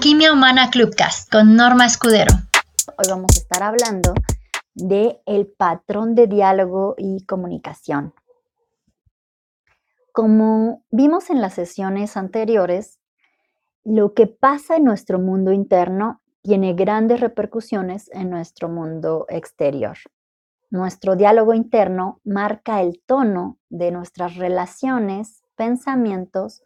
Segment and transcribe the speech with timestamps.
[0.00, 2.32] Alquimia Humana Clubcast con Norma Escudero.
[2.96, 4.14] Hoy vamos a estar hablando
[4.72, 8.14] de el patrón de diálogo y comunicación.
[10.10, 12.98] Como vimos en las sesiones anteriores,
[13.84, 19.98] lo que pasa en nuestro mundo interno tiene grandes repercusiones en nuestro mundo exterior.
[20.70, 26.62] Nuestro diálogo interno marca el tono de nuestras relaciones, pensamientos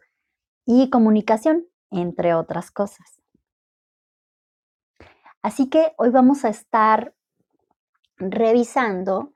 [0.65, 3.14] y comunicación, entre otras cosas.
[5.45, 7.13] Así que hoy vamos a estar
[8.17, 9.31] revisando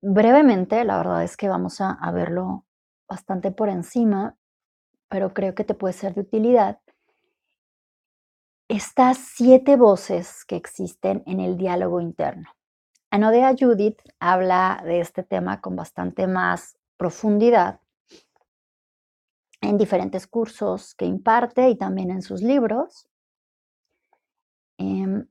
[0.00, 2.66] brevemente, la verdad es que vamos a, verlo
[3.08, 4.36] bastante por encima,
[5.08, 6.78] pero creo que te puede ser de utilidad,
[8.68, 12.50] estas siete voces que existen en el diálogo interno.
[13.10, 17.80] Anodea Judith habla de este tema con bastante más profundidad
[19.60, 23.08] en diferentes cursos que imparte y también en sus libros,
[24.78, 25.26] em,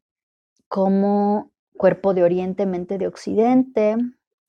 [0.67, 3.97] como Cuerpo de Oriente, Mente de Occidente,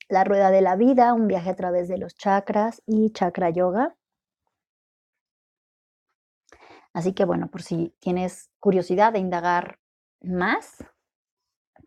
[0.09, 3.95] La Rueda de la Vida, un viaje a través de los chakras y Chakra Yoga.
[6.93, 9.79] Así que bueno, por si tienes curiosidad de indagar
[10.21, 10.83] más,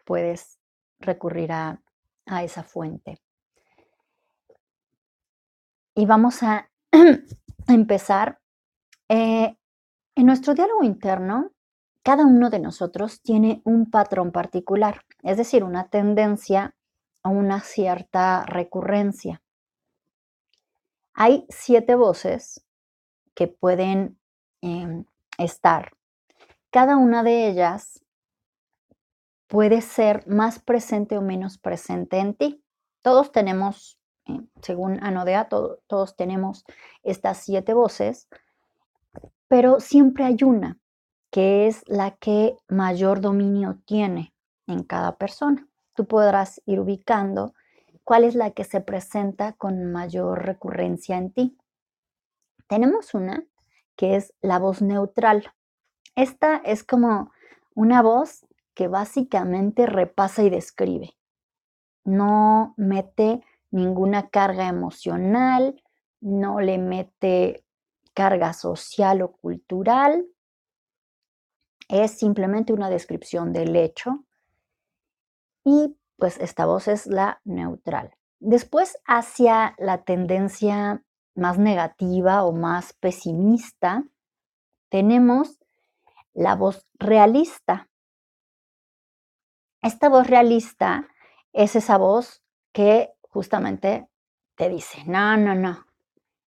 [0.04, 0.58] puedes
[1.00, 1.80] recurrir a,
[2.42, 3.18] esa fuente.
[5.94, 6.70] Y vamos a
[7.68, 8.40] empezar.
[9.08, 9.56] Eh,
[10.14, 11.52] en nuestro diálogo interno,
[12.02, 16.74] cada uno de nosotros tiene un patrón particular, es decir, una tendencia
[17.22, 19.42] a una cierta recurrencia.
[21.12, 22.64] Hay siete voces
[23.34, 24.18] que pueden
[24.60, 25.04] em,
[25.36, 25.92] estar.
[26.70, 28.04] Cada una de ellas
[29.48, 32.62] puede ser más presente o menos presente en ti.
[33.02, 36.64] Todos tenemos, eh, según Anodea, todos tenemos
[37.02, 38.28] estas siete voces,
[39.48, 40.78] pero siempre hay una
[41.30, 44.34] que es la que mayor dominio tiene
[44.66, 45.66] en cada persona.
[45.94, 47.54] Tú podrás ir ubicando
[48.04, 51.58] cuál es la que se presenta con mayor recurrencia en ti.
[52.68, 53.44] Tenemos una
[53.96, 55.52] que es la voz neutral.
[56.14, 57.32] Esta es como
[57.74, 61.16] una voz que básicamente repasa y describe.
[62.04, 65.82] No mete ninguna carga emocional,
[66.20, 67.64] no le mete
[68.14, 70.26] carga social o cultural,
[71.88, 74.24] es simplemente una descripción del hecho
[75.64, 78.14] y pues esta voz es la neutral.
[78.40, 81.02] Después hacia la tendencia
[81.34, 84.04] más negativa o más pesimista,
[84.88, 85.58] tenemos
[86.34, 87.88] la voz realista.
[89.82, 91.08] Esta voz realista
[91.52, 94.08] es esa voz que justamente
[94.56, 95.86] te dice, no, no, no,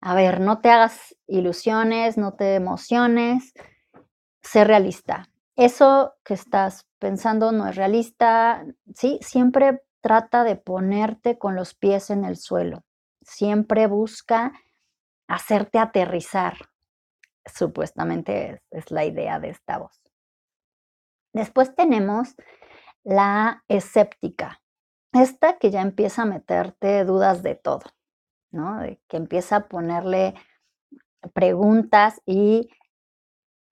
[0.01, 3.53] a ver, no te hagas ilusiones, no te emociones,
[4.47, 5.29] ser realista.
[5.55, 8.65] Eso que estás pensando no es realista,
[8.95, 9.19] ¿sí?
[9.21, 12.83] Siempre trata de ponerte con los pies en el suelo.
[13.21, 14.53] Siempre busca
[15.27, 16.69] hacerte aterrizar.
[17.45, 20.01] Supuestamente es, es la idea de esta voz.
[21.33, 22.35] Después tenemos
[23.03, 24.61] la escéptica.
[25.13, 27.83] Esta que ya empieza a meterte dudas de todo,
[28.51, 28.79] ¿no?
[29.07, 30.35] que empieza a ponerle
[31.33, 32.69] preguntas y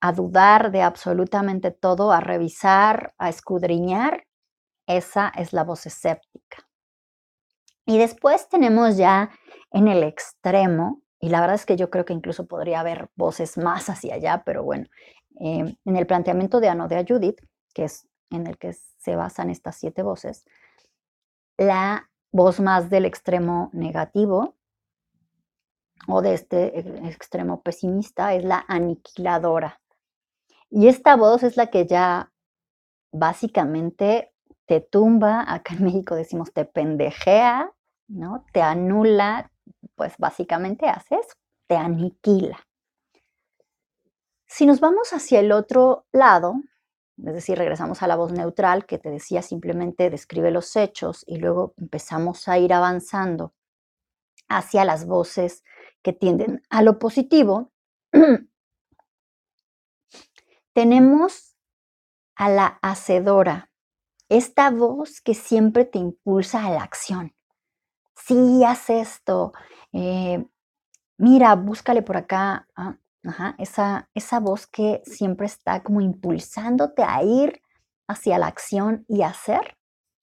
[0.05, 4.27] a dudar de absolutamente todo, a revisar, a escudriñar,
[4.85, 6.69] esa es la voz escéptica.
[7.87, 9.31] Y después tenemos ya
[9.71, 13.57] en el extremo, y la verdad es que yo creo que incluso podría haber voces
[13.57, 14.85] más hacia allá, pero bueno,
[15.39, 17.41] em, en el planteamiento de Anodea Judith,
[17.73, 20.45] que es en el que se basan estas siete voces,
[21.57, 24.55] la voz más del extremo negativo
[26.07, 29.81] o de este e, extremo pesimista es la aniquiladora.
[30.69, 32.31] Y esta voz es la que ya
[33.11, 34.33] básicamente
[34.65, 37.71] te tumba, acá en México decimos te pendejea,
[38.07, 38.45] ¿no?
[38.51, 39.51] Te anula,
[39.95, 41.33] pues básicamente hace eso,
[41.67, 42.59] te aniquila.
[44.47, 46.55] Si nos vamos hacia el otro lado,
[47.17, 51.37] es decir, regresamos a la voz neutral que te decía simplemente describe los hechos y
[51.37, 53.53] luego empezamos a ir avanzando
[54.47, 55.63] hacia las voces
[56.03, 57.71] que tienden a lo positivo,
[60.75, 61.55] tenemos
[62.35, 63.71] a la hacedora,
[64.27, 67.33] esta voz que siempre te impulsa a la acción.
[68.13, 69.53] Sí, haz esto.
[69.93, 70.45] Eh,
[71.17, 72.67] mira, búscale por acá.
[72.75, 72.97] Ah,
[73.57, 77.61] esa, esa voz que siempre está como impulsándote a ir
[78.07, 79.77] hacia la acción y hacer.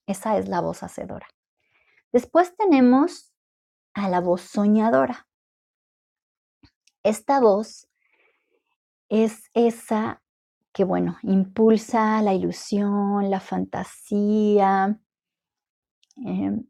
[0.06, 1.26] Esa es la voz hacedora.
[2.12, 3.32] Después tenemos
[3.94, 5.26] a la voz soñadora.
[7.02, 7.88] Esta voz
[9.08, 10.21] es esa
[10.72, 14.98] que, bueno, impulsa la ilusión, la fantasía,
[16.16, 16.64] em,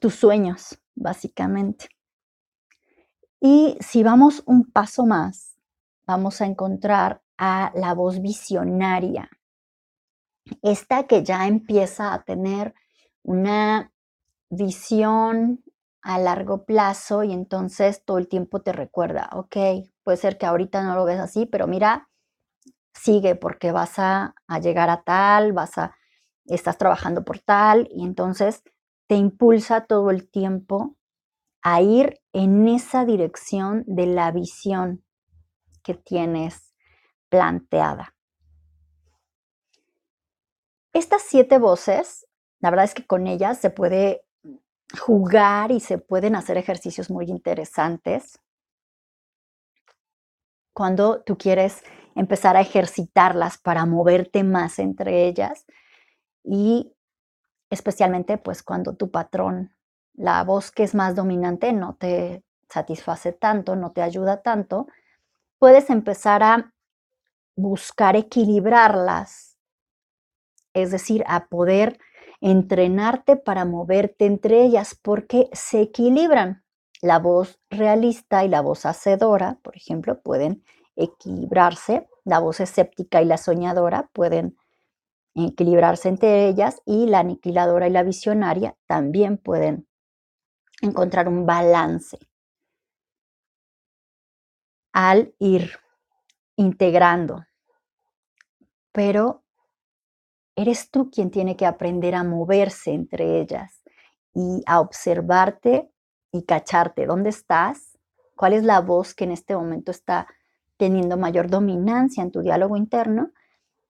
[0.00, 1.88] tus sueños, básicamente.
[3.40, 5.56] Y si vamos un paso más,
[6.06, 9.28] vamos a encontrar a la voz visionaria.
[10.62, 12.74] Esta que ya empieza a tener
[13.22, 13.92] una
[14.48, 15.62] visión
[16.02, 19.56] a largo plazo y entonces todo el tiempo te recuerda, ok,
[20.04, 22.08] puede ser que ahorita no lo ves así, pero mira,
[22.96, 25.96] sigue porque vas a, llegar a tal, vas a,
[26.46, 28.62] estás trabajando por tal y entonces
[29.06, 30.96] te impulsa todo el tiempo
[31.62, 35.04] a ir en esa dirección de la visión
[35.82, 36.74] que tienes
[37.28, 38.14] planteada.
[40.92, 42.26] Estas siete voces,
[42.60, 44.22] la verdad es que con ellas se puede
[45.00, 48.40] jugar y se pueden hacer ejercicios muy interesantes
[50.72, 51.82] cuando tú quieres
[52.16, 55.66] empezar a ejercitarlas para moverte más entre ellas
[56.42, 56.92] y
[57.70, 59.76] especialmente pues cuando tu patrón,
[60.14, 64.88] la voz que es más dominante no te satisface tanto, no te ayuda tanto,
[65.58, 66.74] puedes empezar a
[67.54, 69.58] buscar equilibrarlas,
[70.74, 71.98] es decir, a poder
[72.40, 76.64] entrenarte para moverte entre ellas porque se equilibran.
[77.02, 80.64] La voz realista y la voz hacedora, por ejemplo, pueden
[80.96, 82.08] equilibrarse.
[82.24, 84.56] La voz escéptica y la soñadora pueden
[85.34, 89.86] equilibrarse entre ellas y la aniquiladora y la visionaria también pueden
[90.80, 92.18] encontrar un balance
[94.92, 95.78] al ir
[96.56, 97.44] integrando.
[98.92, 99.44] Pero
[100.56, 103.82] eres tú quien tiene que aprender a moverse entre ellas
[104.34, 105.90] y a observarte
[106.32, 107.98] y cacharte dónde estás,
[108.34, 110.26] cuál es la voz que en este momento está
[110.76, 113.32] teniendo mayor dominancia en tu diálogo interno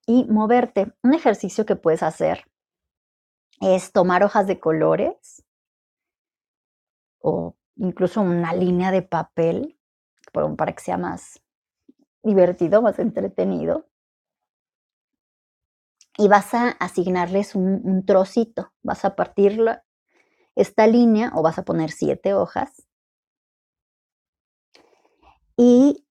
[0.05, 0.93] y moverte.
[1.03, 2.45] Un ejercicio que puedes hacer
[3.59, 5.43] es tomar hojas de colores
[7.19, 9.77] o incluso una línea de papel
[10.31, 11.41] para que sea más
[12.23, 13.87] divertido, más entretenido
[16.17, 18.73] y vas a asignarles un, trocito.
[18.81, 19.59] Vas a partir
[20.55, 22.87] esta línea o vas a poner siete hojas.
[25.55, 26.06] Y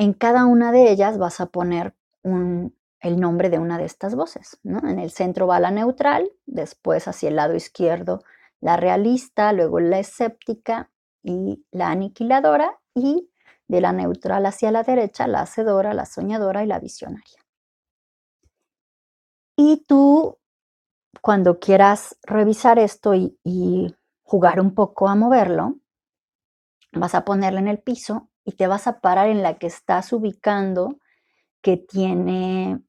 [0.00, 4.58] en cada una de ellas vas a poner el nombre de una de estas voces.
[4.64, 8.24] En el centro va la neutral, después hacia el lado izquierdo
[8.62, 10.90] la realista, luego la escéptica
[11.22, 13.30] y la aniquiladora y
[13.68, 17.44] de la neutral hacia la derecha la hacedora, la soñadora y la visionaria.
[19.54, 20.38] Y tú,
[21.20, 25.76] cuando quieras revisar esto y, jugar un poco a moverlo,
[26.92, 30.12] vas a ponerlo en el piso y te vas a parar en la que estás
[30.12, 30.98] ubicando
[31.62, 32.80] que tiene,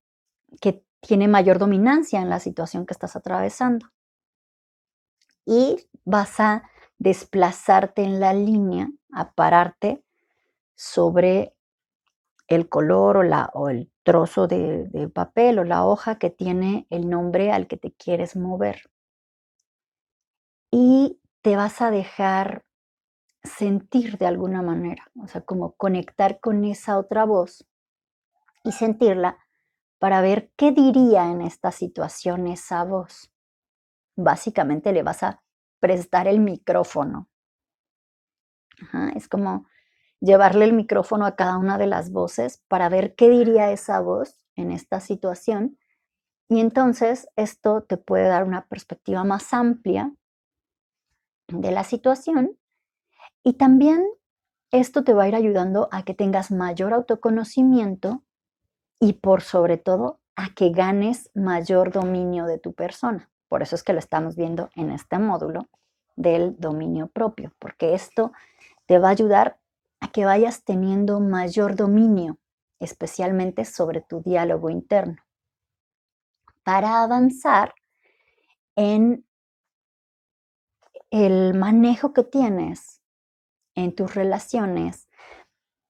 [0.61, 3.87] que tiene mayor dominancia en la situación que estás atravesando.
[5.45, 6.63] Y vas a
[6.97, 10.03] desplazarte en la línea, a pararte
[10.75, 11.55] sobre
[12.47, 17.09] el color o, la, o el trozo de, papel o la hoja que tiene el
[17.09, 18.89] nombre al que te quieres mover.
[20.69, 22.65] Y te vas a dejar
[23.43, 27.65] sentir de alguna manera, o sea, como conectar con esa otra voz
[28.63, 29.37] y sentirla
[29.99, 33.31] para ver qué diría en esta situación esa voz.
[34.15, 35.43] Básicamente le vas a
[35.79, 37.29] prestar el micrófono.
[39.15, 39.67] es como
[40.19, 44.37] llevarle el micrófono a cada una de las voces para ver qué diría esa voz
[44.55, 45.77] en esta situación.
[46.47, 50.13] Y entonces esto te puede dar una perspectiva más amplia
[51.47, 52.57] de la situación
[53.43, 54.05] y también
[54.71, 58.23] esto te va a ir ayudando a que tengas mayor autoconocimiento
[58.99, 63.29] y por sobre todo a que ganes mayor dominio de tu persona.
[63.49, 65.67] Por eso es que lo estamos viendo en este módulo
[66.15, 68.31] del dominio propio, porque esto
[68.85, 69.59] te va a ayudar
[69.99, 72.37] a que vayas teniendo mayor dominio,
[72.79, 75.21] especialmente sobre tu diálogo interno,
[76.63, 77.73] para avanzar
[78.75, 79.25] en
[81.09, 83.00] el manejo que tienes
[83.75, 85.07] en tus relaciones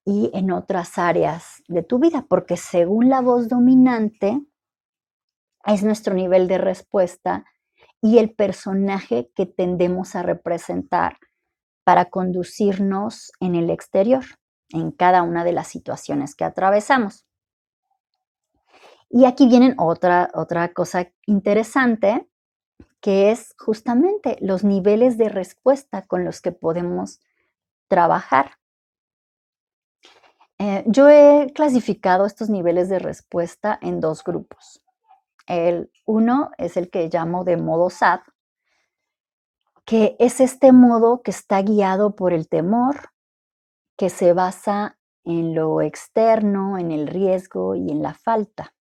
[0.06, 4.42] y en otras áreas de tu vida, porque según la voz dominante
[5.66, 7.46] es nuestro nivel de respuesta
[8.02, 11.18] y el personaje que tendemos a representar
[11.84, 14.24] para conducirnos en el exterior,
[14.70, 17.26] en cada una de las situaciones que atravesamos.
[19.10, 22.28] Y aquí viene otra, otra cosa interesante,
[23.02, 27.20] que es justamente los niveles de respuesta con los que podemos
[27.92, 28.54] trabajar.
[30.60, 34.82] Eh, yo he clasificado estos niveles de respuesta en dos grupos.
[35.46, 38.22] El uno es el que llamo de modo SAD,
[39.84, 43.10] que es este modo que está guiado por el temor,
[43.98, 48.74] que se basa en lo externo, en el riesgo y en la falta.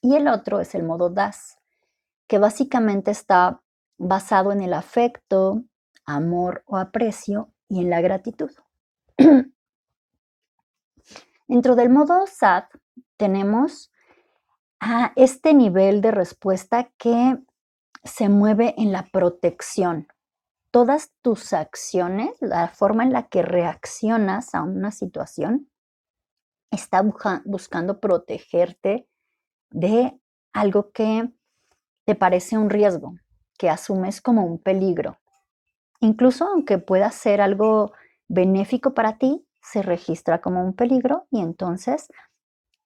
[0.00, 1.58] Y el otro es el modo DAS,
[2.26, 3.60] que básicamente está
[3.98, 5.64] basado en el afecto,
[6.14, 8.50] amor o aprecio y en la gratitud.
[11.48, 12.64] Dentro del modo SAD
[13.16, 13.92] tenemos
[14.80, 17.38] a este nivel de respuesta que
[18.04, 20.08] se mueve en la protección.
[20.70, 25.68] Todas tus acciones, la forma en la que reaccionas a una situación,
[26.70, 27.02] está
[27.44, 29.06] buscando protegerte
[29.70, 30.18] de
[30.52, 31.30] algo que
[32.04, 33.14] te parece un riesgo,
[33.58, 35.18] que asumes como un peligro.
[36.02, 37.92] Incluso aunque pueda ser algo
[38.26, 42.08] benéfico para ti, se registra como un peligro y entonces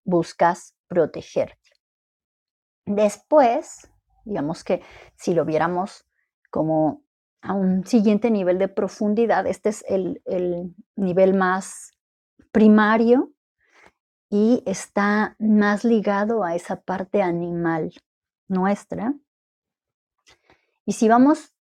[0.05, 1.57] buscas protegerte.
[2.85, 3.91] Después,
[4.27, 4.83] digamos que
[5.17, 6.05] si lo viéramos
[6.51, 7.05] como
[7.41, 11.93] a un siguiente nivel de profundidad, este es el, el nivel más
[12.53, 13.33] primario
[14.29, 17.95] y está más ligado a esa parte animal
[18.47, 19.15] nuestra.
[20.85, 21.56] Y si vamos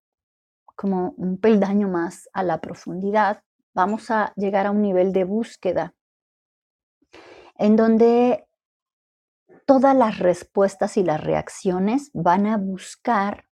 [0.75, 5.93] como un peldaño más a la profundidad, vamos a llegar a un nivel de búsqueda
[7.57, 8.47] en donde
[9.65, 13.47] todas las respuestas y las reacciones van a buscar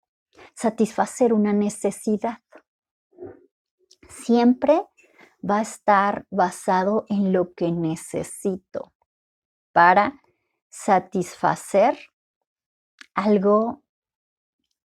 [0.54, 2.38] satisfacer una necesidad.
[4.08, 4.82] Siempre
[5.48, 8.92] va a estar basado en lo que necesito
[9.72, 10.20] para
[10.68, 11.98] satisfacer
[13.14, 13.82] algo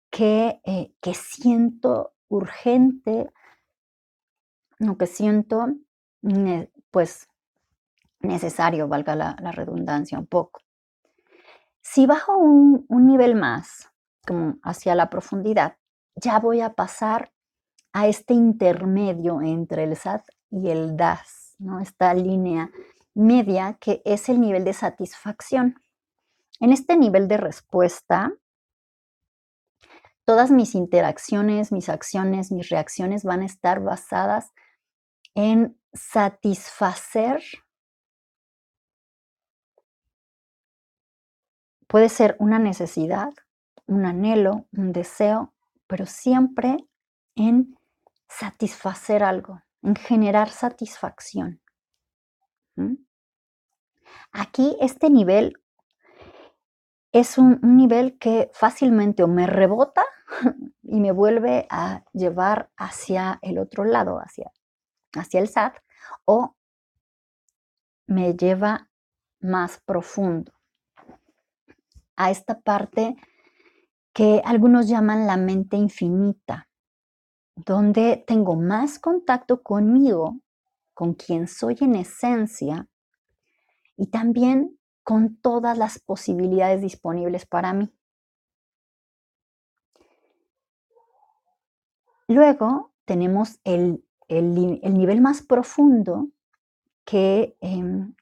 [0.10, 3.32] que, eh, que siento urgente,
[4.80, 5.68] lo que siento
[6.92, 7.28] pues
[8.20, 10.62] necesario, valga la, redundancia un poco.
[11.82, 13.92] Si bajo un, nivel más,
[14.26, 15.78] como hacia la profundidad,
[16.16, 17.32] ya voy a pasar
[17.94, 21.80] a este intermedio entre el SAT y el DAS, ¿no?
[21.80, 22.72] esta línea
[23.14, 25.76] media que es el nivel de satisfacción.
[26.60, 28.34] En este nivel de respuesta,
[30.26, 34.52] todas mis interacciones, mis acciones, mis reacciones van a estar basadas
[35.36, 37.44] en satisfacer.
[41.88, 43.32] Puede ser una necesidad,
[43.86, 45.54] un anhelo, un deseo,
[45.88, 46.78] pero siempre
[47.36, 47.78] en
[48.28, 51.62] satisfacer algo, en generar satisfacción.
[54.32, 55.62] Aquí este nivel
[57.16, 60.04] es un, nivel que fácilmente o me rebota
[60.84, 64.52] y me vuelve a llevar hacia el otro lado, hacia,
[65.14, 65.78] hacia el SAT,
[66.26, 66.58] o
[68.06, 68.90] me lleva
[69.40, 70.52] más profundo.
[72.18, 73.16] A esta parte
[74.12, 76.68] que algunos llaman la mente infinita,
[77.56, 80.42] donde tengo más contacto conmigo
[80.94, 82.90] con quien soy en esencia
[83.96, 87.94] y también con todas las posibilidades disponibles para mí.
[92.28, 96.30] Luego tenemos el, nivel más profundo
[97.06, 98.16] que em,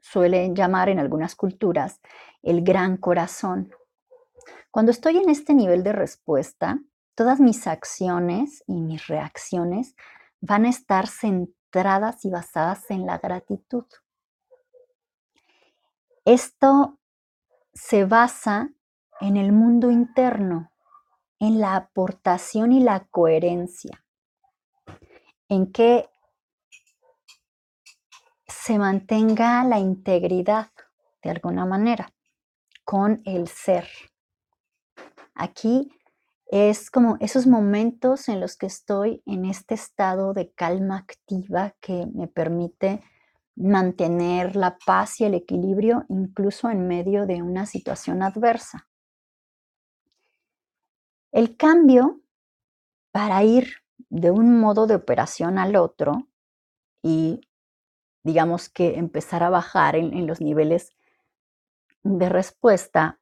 [0.00, 2.00] suelen llamar en algunas culturas
[2.42, 3.70] el gran corazón.
[4.70, 6.80] Cuando estoy en este nivel de respuesta,
[7.14, 9.94] todas mis acciones y mis reacciones
[10.40, 13.84] van a estar centradas y basadas en la gratitud.
[16.26, 16.98] Esto
[17.72, 18.70] se basa
[19.20, 20.72] en el mundo interno,
[21.38, 24.04] en la aportación y la coherencia,
[25.48, 26.08] en que
[28.48, 30.72] se mantenga la integridad
[31.22, 32.12] de alguna manera
[32.82, 33.88] con el ser.
[35.32, 35.92] Aquí
[36.46, 42.04] es como esos momentos en los que estoy en este estado de calma activa que
[42.12, 43.04] me permite
[43.56, 48.86] mantener la paz y el equilibrio incluso en medio de una situación adversa.
[51.32, 52.20] El cambio
[53.10, 53.76] para ir
[54.10, 56.28] de un modo de operación al otro
[57.02, 57.40] y
[58.22, 60.90] digamos que empezar a bajar en, los niveles
[62.02, 63.20] de respuesta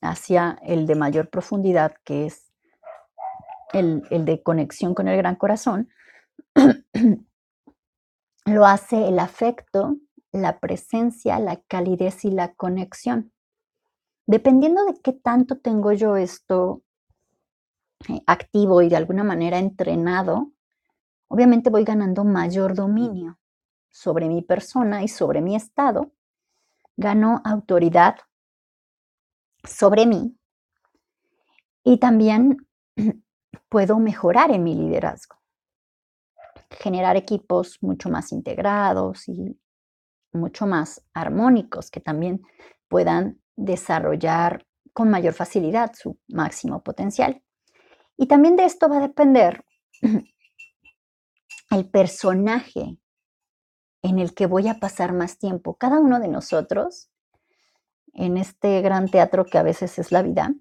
[0.00, 2.52] hacia el de mayor profundidad, que es
[3.72, 5.90] el, de conexión con el gran corazón,
[8.46, 9.96] lo hace el afecto,
[10.32, 13.32] la presencia, la calidez y la conexión.
[14.26, 16.82] Dependiendo de qué tanto tengo yo esto
[18.08, 20.52] eh, activo y de alguna manera entrenado,
[21.28, 23.38] obviamente voy ganando mayor dominio
[23.90, 26.12] sobre mi persona y sobre mi estado,
[26.96, 28.16] gano autoridad
[29.64, 30.36] sobre mí
[31.82, 32.68] y también
[33.68, 35.36] puedo mejorar en mi liderazgo,
[36.70, 39.58] generar equipos mucho más integrados y
[40.32, 42.42] mucho más armónicos que también
[42.88, 47.42] puedan desarrollar con mayor facilidad su máximo potencial.
[48.16, 49.64] Y también de esto va a depender
[51.70, 52.98] el personaje
[54.02, 55.76] en el que voy a pasar más tiempo.
[55.76, 57.10] Cada uno de nosotros,
[58.14, 60.54] en este gran teatro que a veces es la vida,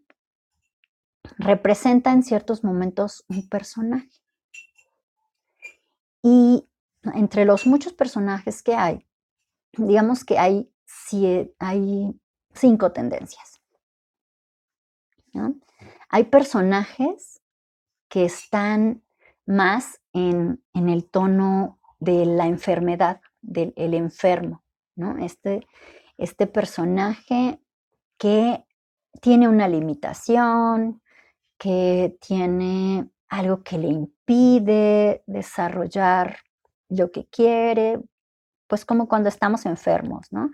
[1.38, 4.25] representa en ciertos momentos un personaje.
[6.28, 6.68] Y
[7.14, 9.06] entre los muchos personajes que hay,
[9.74, 10.74] digamos que hay,
[11.60, 12.20] hay
[12.52, 13.62] cinco tendencias.
[16.10, 17.44] Hay personajes
[18.10, 19.04] que están
[19.46, 24.64] más en, el tono de la enfermedad, del enfermo,
[24.96, 25.20] ¿no?
[25.20, 25.68] Este,
[26.18, 27.62] este personaje
[28.18, 28.66] que
[29.22, 31.04] tiene una limitación,
[31.60, 36.38] que tiene algo que le impide desarrollar
[36.90, 38.00] lo que quiere,
[38.68, 40.52] pues como cuando estamos enfermos, ¿no?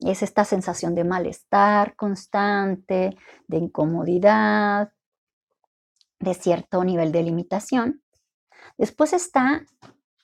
[0.00, 3.16] Es esta sensación de malestar constante,
[3.46, 4.92] de incomodidad,
[6.18, 8.02] de cierto nivel de limitación.
[8.78, 9.64] Después está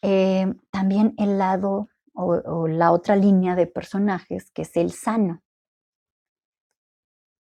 [0.02, 5.42] eh, también el lado o, la otra línea de personajes, que es el sano.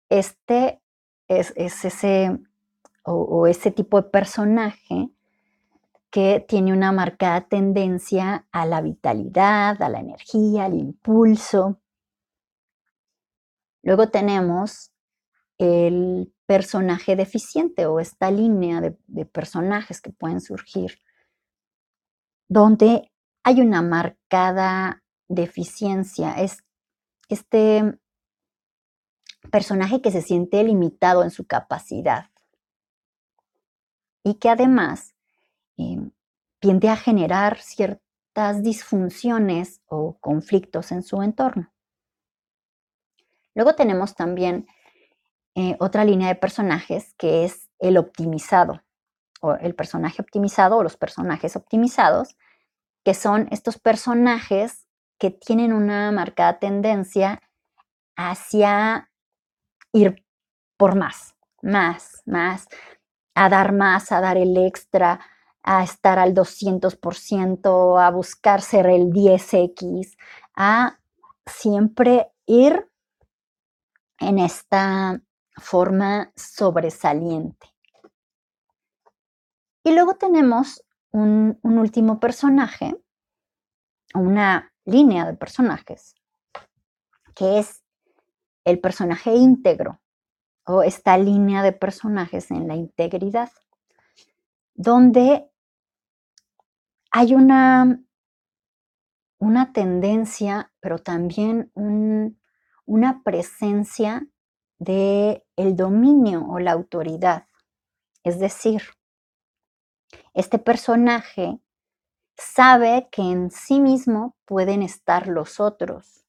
[0.08, 0.80] Este
[1.28, 2.38] es, ese
[3.04, 5.10] o, ese tipo de personaje
[6.10, 11.80] que tiene una marcada tendencia a la vitalidad, a la energía, al impulso.
[13.82, 14.92] Luego tenemos
[15.58, 20.98] el personaje deficiente o esta línea de, personajes que pueden surgir,
[22.48, 23.10] donde
[23.42, 26.34] hay una marcada deficiencia.
[26.34, 26.64] Es
[27.28, 27.98] este
[29.50, 32.30] personaje que se siente limitado en su capacidad
[34.24, 35.14] y que además
[35.76, 36.10] em,
[36.58, 41.72] tiende a generar ciertas disfunciones o conflictos en su entorno.
[43.54, 44.66] Luego tenemos también
[45.54, 48.82] eh, otra línea de personajes que es el optimizado,
[49.40, 52.36] o el personaje optimizado o los personajes optimizados,
[53.04, 57.40] que son estos personajes que tienen una marcada tendencia
[58.16, 59.10] hacia
[59.92, 60.24] ir
[60.76, 62.66] por más, más, más,
[63.34, 65.20] a dar más, a dar el extra,
[65.62, 70.16] a estar al 200%, a buscar ser el 10x,
[70.54, 70.98] a
[71.46, 72.88] siempre ir
[74.18, 75.20] en esta
[75.56, 77.68] forma sobresaliente.
[79.82, 82.96] Y luego tenemos un, último personaje,
[84.14, 86.14] una línea de personajes,
[87.34, 87.82] que es
[88.64, 90.00] el personaje íntegro
[90.66, 93.50] o esta línea de personajes en la integridad,
[94.74, 95.50] donde
[97.10, 98.02] hay una,
[99.38, 101.70] una tendencia, pero también
[102.86, 104.26] una presencia
[104.78, 107.46] de el dominio o la autoridad.
[108.24, 108.82] Es decir,
[110.32, 111.60] este personaje
[112.36, 116.26] sabe que en sí mismo pueden estar los otros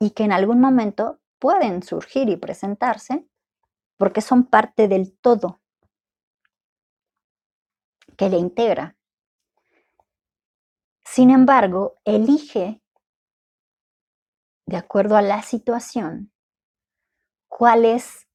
[0.00, 3.26] y que en algún momento pueden surgir y presentarse
[3.96, 5.60] porque son parte del todo
[8.16, 8.96] que le integra.
[11.04, 12.82] Sin embargo, elige,
[14.66, 16.32] de acuerdo a la situación,
[17.48, 18.26] cuál es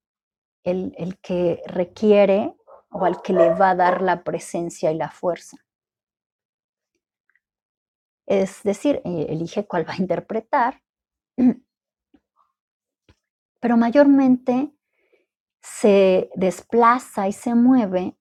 [0.64, 2.56] el, que requiere
[2.90, 5.58] o al que le va a dar la presencia y la fuerza.
[8.26, 10.82] Es decir, eh, elige cuál va a interpretar,
[13.62, 14.74] pero mayormente
[15.62, 18.18] se desplaza y se mueve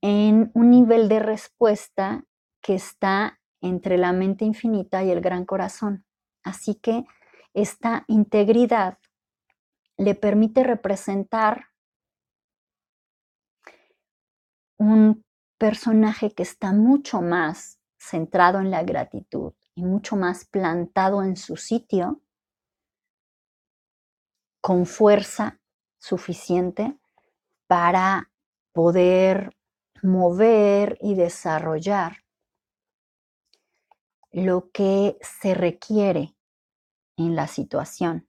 [0.00, 2.24] en un nivel de respuesta
[2.62, 6.06] que está entre la mente infinita y el gran corazón.
[6.42, 7.04] Así que
[7.52, 8.98] esta integridad
[9.98, 11.66] le permite representar
[14.78, 15.24] un
[15.58, 21.56] personaje que está mucho más centrado en la gratitud y mucho más plantado en su
[21.56, 22.22] sitio,
[24.60, 25.58] con fuerza
[25.98, 26.98] suficiente
[27.66, 28.30] para
[28.72, 29.56] poder
[30.02, 32.24] mover y desarrollar
[34.32, 36.34] lo que se requiere
[37.16, 38.28] en la situación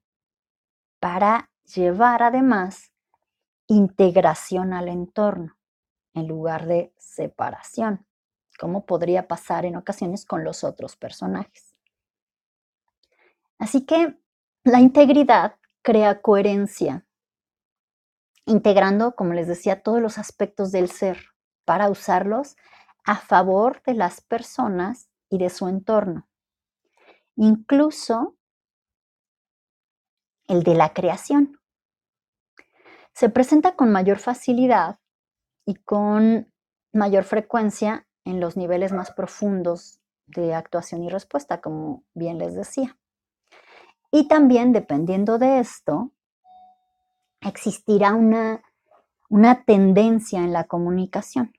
[1.00, 2.91] para llevar además
[3.67, 5.58] integración al entorno
[6.13, 8.06] en lugar de separación,
[8.60, 11.76] como podría pasar en ocasiones con los otros personajes.
[13.58, 14.17] Así que
[14.63, 17.06] la integridad crea coherencia,
[18.46, 21.28] integrando, como les decía, todos los aspectos del ser
[21.65, 22.56] para usarlos
[23.04, 26.28] a favor de las personas y de su entorno.
[27.36, 28.36] Incluso
[30.48, 31.60] el de la creación.
[33.13, 35.00] Se presenta con mayor facilidad
[35.65, 36.52] y con
[36.94, 42.98] mayor frecuencia en los niveles más profundos de actuación y respuesta, como bien les decía.
[44.12, 46.12] Y también, dependiendo de esto,
[47.39, 48.62] existirá una,
[49.30, 51.54] una tendencia en la comunicación.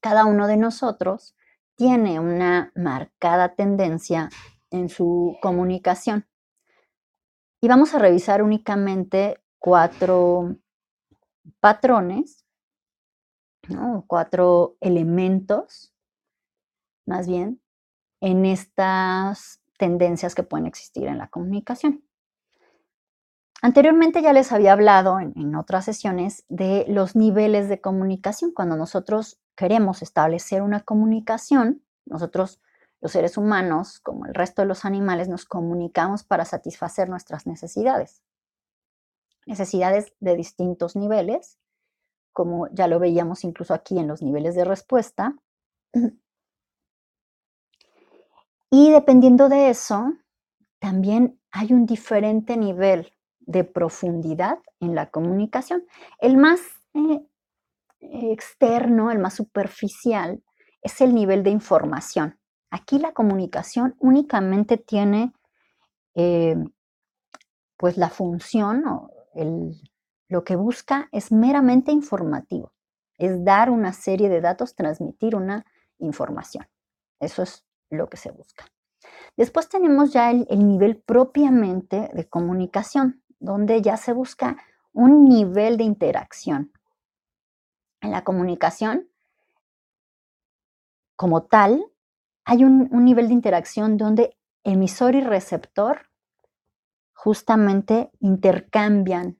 [0.00, 1.36] Cada uno de nosotros
[1.74, 4.30] tiene una marcada tendencia
[4.70, 6.26] en su comunicación.
[7.60, 10.56] Y vamos a revisar únicamente cuatro
[11.60, 12.46] patrones,
[14.06, 15.92] cuatro elementos,
[17.04, 17.60] más bien,
[18.20, 22.02] en estas tendencias que pueden existir en la comunicación.
[23.62, 28.52] Anteriormente ya les había hablado en, otras sesiones de los niveles de comunicación.
[28.52, 32.60] Cuando nosotros queremos establecer una comunicación, nosotros
[33.00, 38.22] los seres humanos, como el resto de los animales, nos comunicamos para satisfacer nuestras necesidades.
[39.46, 41.58] Necesidades de distintos niveles,
[42.32, 45.34] como ya lo veíamos incluso aquí en los niveles de respuesta.
[48.78, 50.12] Y dependiendo de eso,
[50.80, 53.10] también hay un diferente nivel
[53.40, 55.86] de profundidad en la comunicación.
[56.18, 56.60] El más
[56.92, 57.26] eh,
[58.00, 60.42] externo, el más superficial,
[60.82, 62.38] es el nivel de información.
[62.70, 65.32] Aquí la comunicación únicamente tiene
[66.14, 66.62] eh,
[67.78, 69.10] pues la función o
[70.28, 72.74] lo que busca es meramente informativo,
[73.16, 75.64] es dar una serie de datos, transmitir una
[75.98, 76.68] información.
[77.18, 78.66] Eso es lo que se busca.
[79.36, 84.56] Después tenemos ya el, el nivel propiamente de comunicación, donde ya se busca
[84.92, 86.72] un nivel de interacción.
[88.00, 89.08] En la comunicación,
[91.16, 91.84] como tal,
[92.44, 96.08] hay un, nivel de interacción donde emisor y receptor
[97.12, 99.38] justamente intercambian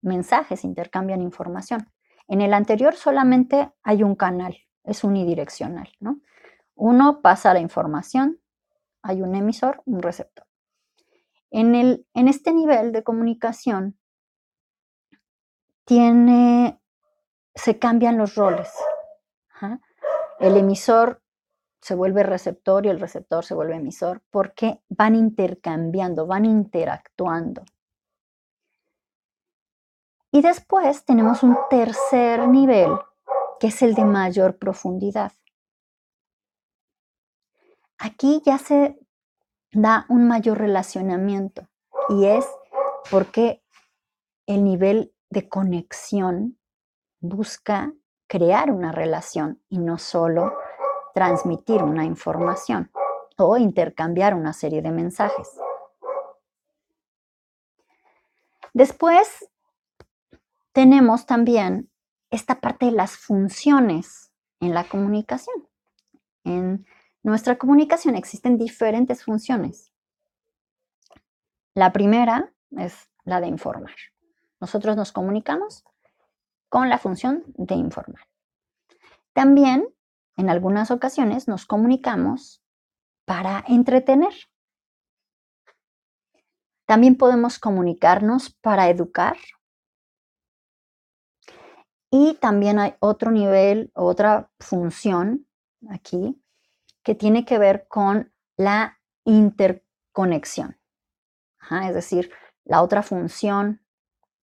[0.00, 1.92] mensajes, intercambian información.
[2.28, 6.20] En el anterior solamente hay un canal, es unidireccional, ¿no?
[6.80, 8.40] Uno pasa la información,
[9.02, 10.46] hay un emisor, un receptor.
[11.50, 13.98] En, el, en este nivel de comunicación
[15.84, 16.80] tiene,
[17.54, 18.72] se cambian los roles.
[20.38, 21.22] El emisor
[21.82, 27.62] se vuelve receptor y el receptor se vuelve emisor porque van intercambiando, van interactuando.
[30.32, 32.90] Y después tenemos un tercer nivel,
[33.58, 35.32] que es el de mayor profundidad.
[38.02, 38.98] Aquí ya se
[39.72, 41.68] da un mayor relacionamiento
[42.08, 42.46] y es
[43.10, 43.62] porque
[44.46, 46.58] el nivel de conexión
[47.20, 47.92] busca
[48.26, 50.56] crear una relación y no solo
[51.12, 52.90] transmitir una información
[53.36, 55.50] o intercambiar una serie de mensajes.
[58.72, 59.46] Después
[60.72, 61.90] tenemos también
[62.30, 65.68] esta parte de las funciones en la comunicación.
[66.44, 66.86] En
[67.22, 69.92] nuestra comunicación existen diferentes funciones.
[71.74, 73.94] La primera es la de informar.
[74.60, 75.84] Nosotros nos comunicamos
[76.68, 78.26] con la función de informar.
[79.32, 79.88] También
[80.36, 82.62] en algunas ocasiones nos comunicamos
[83.26, 84.32] para entretener.
[86.86, 89.36] También podemos comunicarnos para educar.
[92.10, 95.46] Y también hay otro nivel, otra función
[95.88, 96.42] aquí,
[97.02, 100.78] que tiene que ver con la interconexión.
[101.82, 102.30] es decir,
[102.64, 103.80] la otra función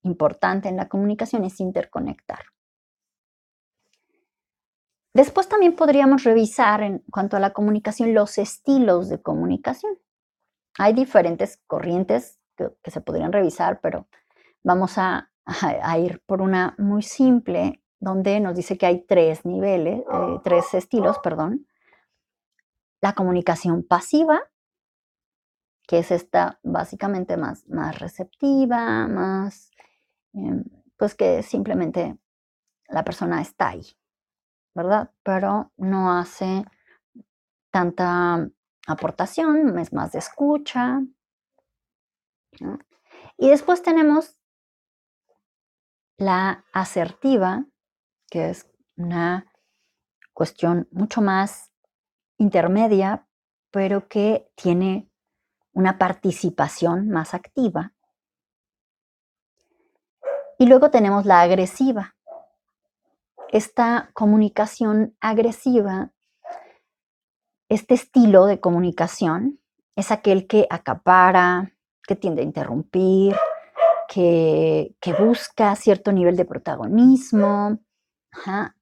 [0.04, 2.40] importante en la comunicación es interconectar.
[5.14, 9.98] Después también podríamos revisar en cuanto a la comunicación los estilos de comunicación.
[10.78, 14.08] Hay diferentes corrientes que, se podrían revisar, pero
[14.64, 15.32] vamos a,
[15.98, 21.18] ir por una muy simple, donde nos dice que hay tres niveles, eh, tres estilos,
[21.20, 21.66] perdón.
[23.02, 24.42] La comunicación pasiva,
[25.88, 29.72] que es esta básicamente más, más receptiva, más,
[30.34, 30.64] em,
[30.98, 32.18] pues que simplemente
[32.90, 33.86] la persona está ahí,
[34.76, 35.12] ¿verdad?
[35.24, 36.66] Pero no hace
[37.72, 38.50] tanta
[38.88, 41.02] aportación, es más de escucha.
[43.38, 44.40] Y después tenemos
[46.18, 47.66] la asertiva,
[48.30, 49.46] que es una
[50.34, 51.67] cuestión mucho más
[52.38, 53.28] intermedia,
[53.72, 55.10] pero que tiene
[55.74, 57.94] una participación más activa.
[60.58, 62.16] Y luego tenemos la agresiva.
[63.52, 66.12] Esta comunicación agresiva,
[67.70, 69.60] este estilo de comunicación,
[69.96, 71.74] es aquel que acapara,
[72.08, 73.36] que tiende a interrumpir,
[74.08, 77.80] que, busca cierto nivel de protagonismo,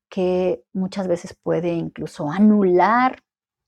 [0.10, 3.25] que muchas veces puede incluso anular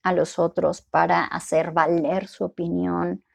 [0.07, 3.25] a los otros para hacer valer su opinión.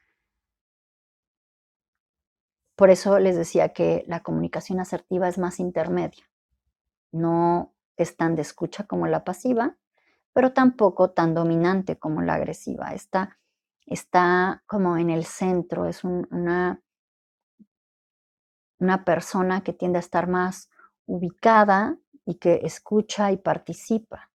[2.76, 6.24] Por eso les decía que la comunicación asertiva es más intermedia.
[7.12, 9.76] No es tan de escucha como la pasiva,
[10.32, 12.94] pero tampoco tan dominante como la agresiva.
[12.94, 13.38] Está,
[13.84, 16.82] está como en el centro, es una,
[18.78, 20.70] una persona que tiende a estar más
[21.04, 24.30] ubicada y que escucha y participa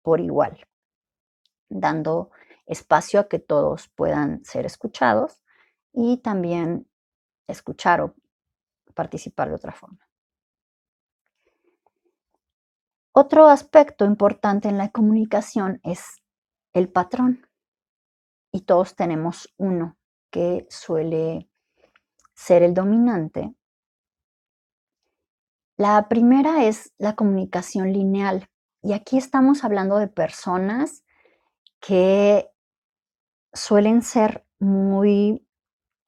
[0.00, 0.66] por igual
[1.68, 2.30] dando
[2.66, 5.40] espacio a que todos puedan ser escuchados
[5.92, 6.88] y también
[7.46, 8.14] escuchar o
[8.94, 10.06] participar de otra forma.
[13.12, 16.22] Otro aspecto importante en la comunicación es
[16.74, 17.46] el patrón.
[18.52, 19.96] Y todos tenemos uno
[20.30, 21.48] que suele
[22.34, 23.54] ser el dominante.
[25.78, 28.50] La primera es la comunicación lineal.
[28.82, 31.02] Y aquí estamos hablando de personas
[31.86, 32.50] que
[33.52, 35.46] suelen ser muy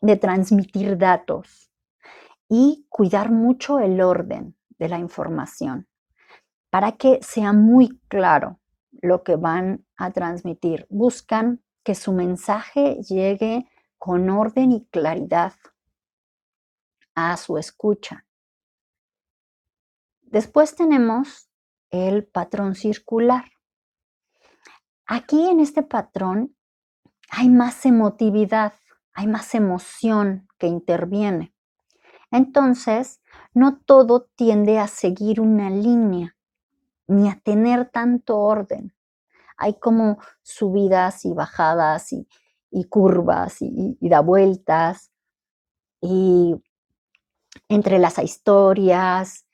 [0.01, 1.71] de transmitir datos
[2.49, 5.87] y cuidar mucho el orden de la información
[6.71, 8.61] para que sea muy claro
[8.91, 10.87] lo que van a transmitir.
[10.91, 15.53] Buscan que su mensaje llegue con orden y claridad
[17.15, 18.27] a su escucha.
[20.23, 21.51] Después tenemos
[21.91, 23.45] el patrón circular.
[25.11, 26.55] Aquí en este patrón
[27.31, 28.75] hay más emotividad,
[29.15, 31.55] hay más emoción que interviene.
[32.31, 33.23] Entonces,
[33.55, 36.37] no todo tiende a seguir una línea
[37.07, 38.95] ni a tener tanto orden.
[39.57, 42.29] Hay como subidas y bajadas y,
[42.91, 45.11] curvas y, y, da vueltas
[46.03, 46.55] y
[47.71, 49.47] entre las historias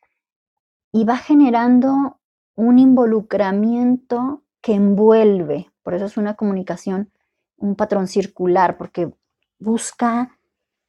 [0.90, 2.18] y va generando
[2.56, 5.70] un involucramiento que envuelve.
[5.82, 7.12] Por eso es una comunicación,
[7.58, 9.12] un patrón circular, porque
[9.58, 10.38] busca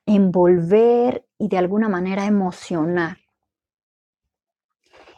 [0.05, 3.17] envolver y de alguna manera emocionar.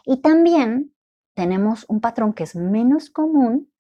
[0.06, 0.92] Y también
[1.36, 3.72] tenemos un patrón que es menos común,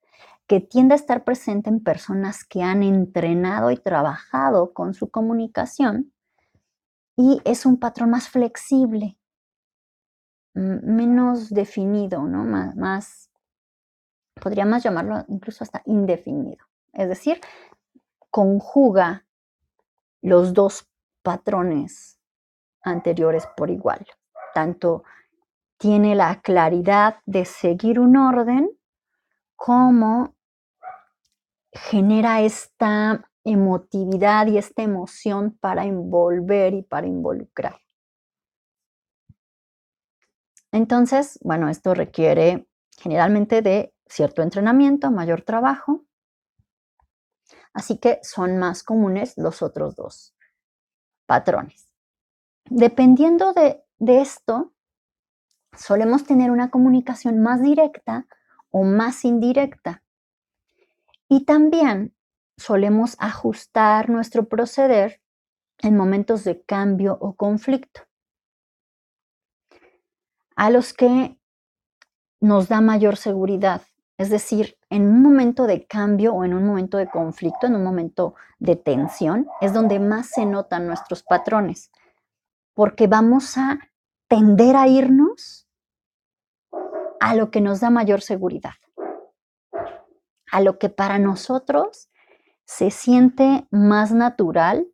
[0.46, 6.14] que tiende a estar presente en personas que han entrenado y trabajado con su comunicación,
[7.16, 9.18] y es un patrón más flexible,
[10.54, 12.44] menos definido, ¿no?
[12.44, 13.27] más, más
[14.38, 16.66] podríamos llamarlo incluso hasta indefinido.
[16.94, 17.40] Es decir,
[18.30, 19.26] conjuga
[20.22, 20.88] los dos
[21.22, 22.20] patrones
[22.82, 24.06] anteriores por igual.
[24.54, 25.04] Tanto
[25.78, 28.70] tiene la claridad de seguir un orden
[29.56, 30.36] como
[31.72, 37.78] genera esta emotividad y esta emoción para envolver y para involucrar.
[40.72, 46.06] Entonces, bueno, esto requiere generalmente de cierto entrenamiento, mayor trabajo.
[47.74, 50.36] Así que son más comunes los otros dos
[51.26, 51.88] patrones.
[52.70, 54.74] Dependiendo de, esto,
[55.78, 58.26] solemos tener una comunicación más directa
[58.72, 60.04] o más indirecta.
[61.30, 62.16] Y también
[62.58, 65.22] solemos ajustar nuestro proceder
[65.80, 68.02] en momentos de cambio o conflicto.
[70.56, 71.38] A los que
[72.40, 73.84] nos da mayor seguridad
[74.18, 77.84] es decir, en un momento de cambio o en un momento de conflicto, en un
[77.84, 81.92] momento de tensión, es donde más se notan nuestros patrones,
[82.74, 83.80] porque vamos a
[84.28, 85.68] tender a irnos
[87.20, 88.74] a lo que nos da mayor seguridad,
[90.52, 92.10] a lo que para nosotros
[92.66, 94.88] se siente más natural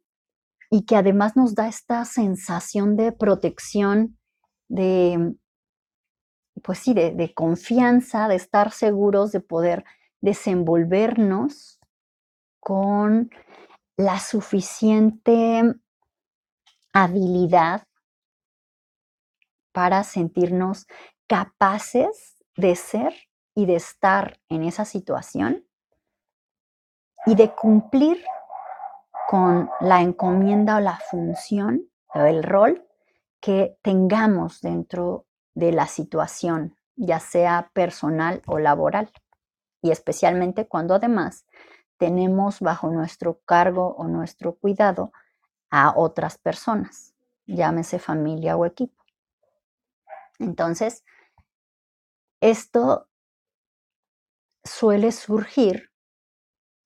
[0.70, 4.18] y que además nos da esta sensación de protección,
[4.68, 5.36] de
[6.62, 9.84] pues sí, de, confianza, de estar seguros de poder
[10.22, 11.80] desenvolvernos
[12.60, 13.30] con
[13.98, 15.64] la suficiente
[16.94, 17.84] habilidad
[19.74, 20.86] para sentirnos
[21.28, 23.14] capaces de ser
[23.56, 25.66] y de estar en esa situación
[27.26, 28.24] y de cumplir
[29.28, 32.88] con la encomienda o la función o el rol
[33.42, 39.12] que tengamos dentro de la situación ya sea personal o laboral,
[39.82, 41.46] y especialmente cuando además
[41.98, 45.12] tenemos bajo nuestro cargo o nuestro cuidado
[45.70, 47.14] a otras personas,
[47.46, 49.04] llámese familia o equipo.
[50.40, 51.04] Entonces,
[52.42, 53.08] esto
[54.64, 55.92] suele surgir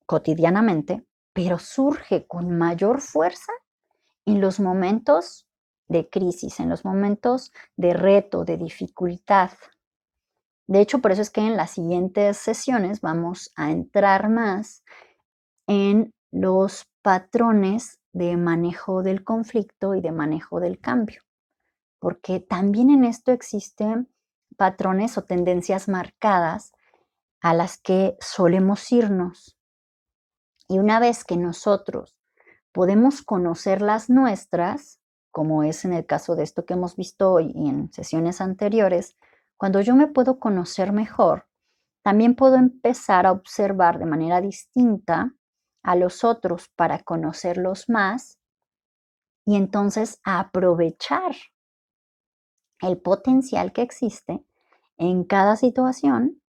[0.06, 3.52] cotidianamente, pero surge con mayor fuerza
[4.26, 5.47] en los momentos
[5.88, 9.52] de crisis, en los momentos de reto, de dificultad.
[10.68, 14.84] De hecho, por eso es que en las siguientes sesiones vamos a entrar más
[15.68, 21.22] en los patrones de manejo del conflicto y de manejo del cambio,
[22.00, 24.10] porque también en esto existen
[24.58, 26.74] patrones o tendencias marcadas
[27.42, 29.58] a las que solemos irnos.
[30.68, 32.18] Y una vez que nosotros
[32.74, 35.00] podemos conocer las nuestras,
[35.38, 39.16] como es en el caso de esto que hemos visto hoy y en sesiones anteriores,
[39.56, 41.46] cuando yo me puedo conocer mejor,
[42.02, 45.36] también puedo empezar a observar de manera distinta
[45.84, 48.40] a los otros para conocerlos más
[49.46, 51.36] y entonces aprovechar
[52.82, 54.44] el potencial que existe
[54.98, 56.42] en cada situación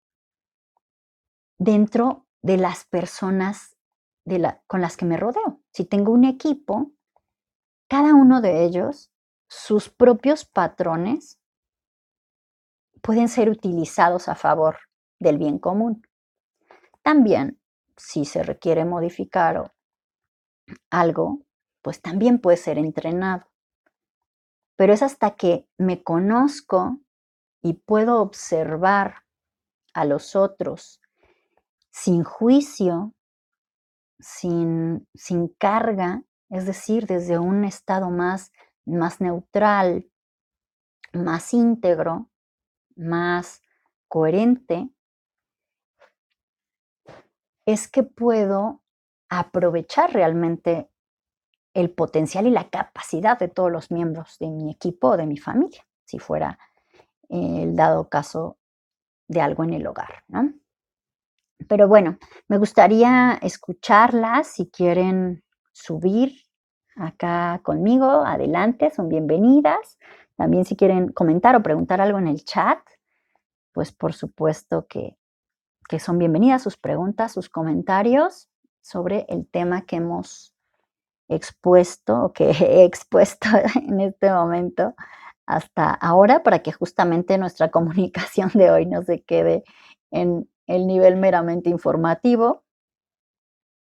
[1.58, 3.76] dentro de las personas
[4.66, 5.60] con las que me rodeo.
[5.74, 6.90] Si tengo un equipo,
[7.88, 9.10] cada uno de ellos,
[9.48, 11.38] sus propios patrones
[13.02, 14.78] pueden ser utilizados a favor
[15.18, 16.06] del bien común.
[17.02, 17.60] También,
[17.96, 19.72] si se requiere modificar
[20.90, 21.40] algo,
[21.82, 23.46] pues también puede ser entrenado.
[24.76, 26.98] Pero es hasta que me conozco
[27.62, 29.24] y puedo observar
[29.94, 31.00] a los otros
[31.90, 33.14] sin juicio,
[34.20, 38.52] sin, sin carga, es decir, desde un estado más,
[38.84, 40.10] más neutral,
[41.12, 42.30] más íntegro,
[42.96, 43.62] más
[44.08, 44.90] coherente,
[47.66, 48.82] es que puedo
[49.28, 50.90] aprovechar realmente
[51.74, 55.36] el potencial y la capacidad de todos los miembros de mi equipo o de mi
[55.36, 56.58] familia, si fuera
[57.28, 58.58] el dado caso
[59.28, 60.54] de algo en el hogar, ¿no?
[61.68, 65.44] Pero bueno, me gustaría escucharlas si quieren
[65.78, 66.32] subir
[66.96, 69.98] acá conmigo, adelante, son bienvenidas.
[70.36, 72.78] También si quieren comentar o preguntar algo en el chat,
[73.72, 75.16] pues por supuesto que,
[75.88, 78.48] que son bienvenidas sus preguntas, sus comentarios
[78.80, 80.54] sobre el tema que hemos
[81.28, 84.94] expuesto o que he expuesto en este momento
[85.46, 89.64] hasta ahora para que justamente nuestra comunicación de hoy no se quede
[90.10, 92.64] en el nivel meramente informativo.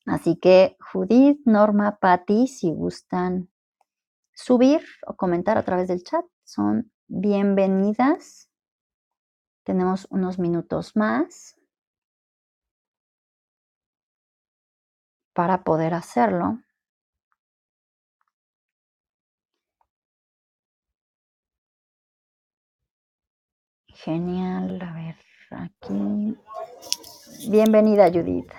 [0.06, 3.48] Así que Judith, Norma, Patti, si gustan
[4.34, 8.50] subir o comentar a través del chat, son bienvenidas.
[9.64, 11.56] Tenemos unos minutos más
[15.32, 16.60] para poder hacerlo.
[23.88, 25.16] Genial, a ver,
[25.50, 26.36] aquí.
[27.48, 28.52] Bienvenida, Judith.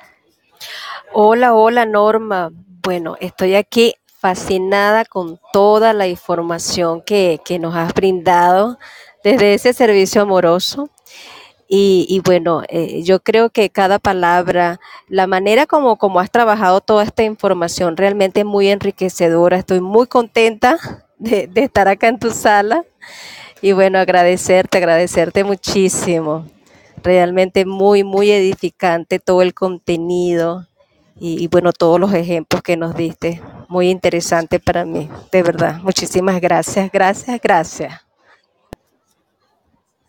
[1.17, 2.51] Hola, hola, Norma.
[2.83, 8.77] Bueno, estoy aquí fascinada con toda la información que, nos has brindado
[9.23, 10.89] desde ese servicio amoroso.
[11.69, 17.05] Y, bueno, eh, yo creo que cada palabra, la manera como, como has trabajado toda
[17.05, 19.55] esta información, realmente es muy enriquecedora.
[19.55, 20.77] Estoy muy contenta
[21.17, 22.83] de, de estar acá en tu sala.
[23.61, 26.45] Y bueno, agradecerte, agradecerte muchísimo.
[27.01, 30.67] Realmente muy, muy edificante todo el contenido
[31.17, 33.41] y, bueno, todos los ejemplos que nos diste.
[33.69, 35.79] Muy interesante para mí, de verdad.
[35.81, 38.05] Muchísimas gracias, gracias, gracias.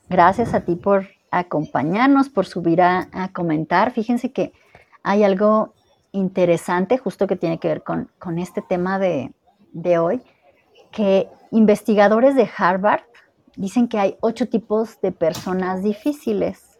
[0.09, 3.92] Gracias a ti por acompañarnos, por subir a, comentar.
[3.92, 4.53] Fíjense que
[5.03, 5.75] hay algo
[6.12, 9.33] interesante justo que tiene que ver con, este tema de,
[9.73, 10.23] de hoy,
[10.90, 13.03] que investigadores de Harvard
[13.57, 16.79] dicen que hay ocho tipos de personas difíciles,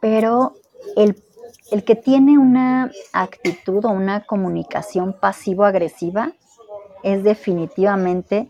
[0.00, 0.54] pero
[0.96, 1.22] el,
[1.84, 6.32] que tiene una actitud o una comunicación pasivo-agresiva
[7.02, 8.48] es definitivamente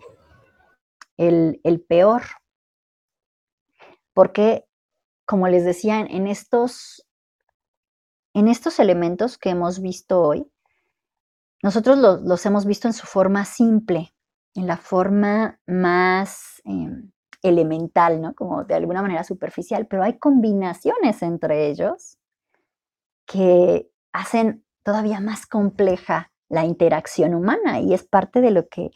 [1.17, 2.23] el, peor.
[4.15, 4.67] Porque,
[5.27, 7.07] como les decía, en estos,
[8.35, 10.51] en estos elementos que hemos visto hoy,
[11.63, 14.15] nosotros los hemos visto en su forma simple,
[14.55, 18.35] en la forma más em, elemental, ¿no?
[18.35, 22.20] Como de alguna manera superficial, pero hay combinaciones entre ellos
[23.31, 28.91] que hacen todavía más compleja la interacción humana y es parte de lo que,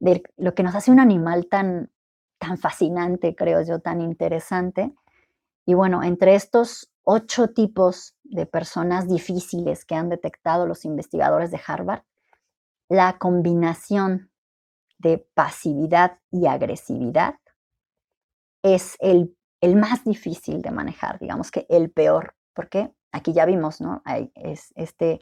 [0.00, 1.90] de lo que nos hace un animal tan,
[2.38, 4.92] tan fascinante, creo yo, tan interesante.
[5.64, 11.60] Y bueno, entre estos ocho tipos de personas difíciles que han detectado los investigadores de
[11.66, 12.02] Harvard,
[12.90, 14.30] la combinación
[14.98, 17.36] de pasividad y agresividad
[18.62, 19.34] es el,
[19.74, 24.02] más difícil de manejar, digamos que el peor, porque aquí ya vimos, ¿no?
[24.04, 25.20] Hay, es este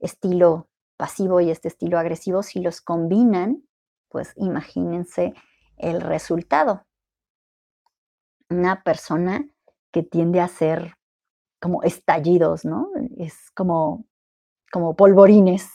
[0.00, 3.62] estilo pasivo y este estilo agresivo, si los combinan,
[4.08, 5.34] pues imagínense
[5.76, 6.84] el resultado.
[8.50, 9.46] Una persona
[9.92, 10.96] que tiende a ser
[11.60, 12.88] como estallidos, ¿no?
[13.16, 14.04] Es como,
[14.72, 15.70] como polvorines.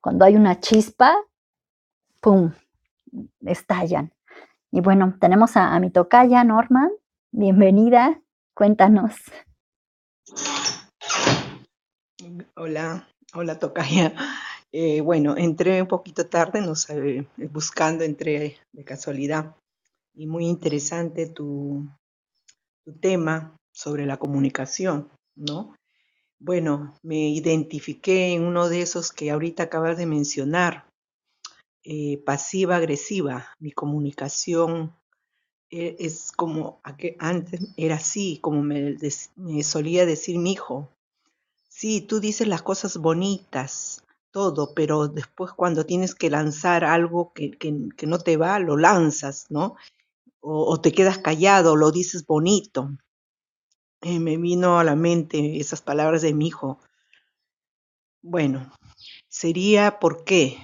[0.00, 1.16] cuando hay una chispa,
[2.20, 2.52] ¡pum!
[3.46, 4.12] estallan.
[4.70, 6.90] Y bueno, tenemos a, a mi tocaya, Norma.
[7.30, 8.20] Bienvenida,
[8.54, 9.14] cuéntanos.
[12.56, 14.14] Hola, hola tocaya.
[14.72, 19.54] Eh, bueno, entré un poquito tarde, no sé, buscando, entré de casualidad.
[20.14, 21.88] Y muy interesante tu,
[23.00, 25.74] tema sobre la comunicación, ¿no?
[26.40, 30.86] Bueno, me identifiqué en uno de esos que ahorita acabas de mencionar,
[31.84, 33.46] eh, pasiva-agresiva.
[33.60, 35.03] Mi comunicación eh,
[35.74, 36.80] es como
[37.18, 38.96] antes era así, como me,
[39.62, 40.90] solía decir mi hijo.
[41.68, 47.50] Sí, tú dices las cosas bonitas, todo, pero después cuando tienes que lanzar algo que,
[47.50, 49.76] que, no te va, lo lanzas, ¿no?
[50.40, 52.90] O, te quedas callado, lo dices bonito.
[54.02, 56.78] Eh, me vino a la mente esas palabras de mi hijo.
[58.22, 58.70] Bueno,
[59.28, 60.58] sería porque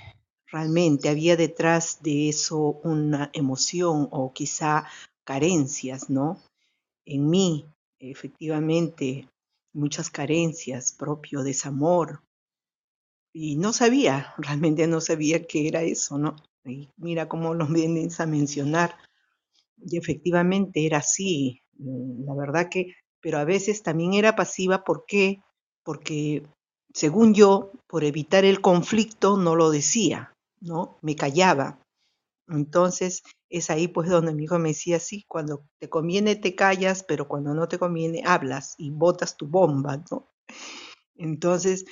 [0.50, 4.86] realmente había detrás de eso una emoción o quizá
[5.24, 6.40] carencias, ¿no?
[7.04, 7.66] En mí,
[7.98, 9.28] efectivamente,
[9.72, 12.22] muchas carencias, propio desamor,
[13.32, 16.36] y no sabía, realmente no sabía qué era eso, ¿no?
[16.96, 18.96] Mira cómo lo vienen a mencionar.
[19.82, 25.04] Y efectivamente era así, mm, la verdad que, pero a veces también era pasiva, ¿por
[25.06, 25.42] qué?
[25.84, 26.42] Porque,
[26.92, 30.98] según yo, por evitar el conflicto no lo decía, ¿no?
[31.02, 31.80] Me callaba.
[32.48, 37.04] Entonces, es ahí pues donde mi hijo me decía, sí, cuando te conviene te callas,
[37.04, 40.28] pero cuando no te conviene hablas y botas tu bomba, ¿no?
[41.16, 41.84] Entonces,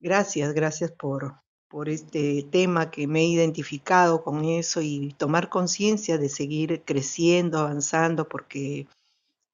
[0.00, 1.36] Gracias, gracias por,
[1.68, 7.58] por este tema que me he identificado con eso y tomar conciencia de seguir creciendo,
[7.58, 8.86] avanzando, porque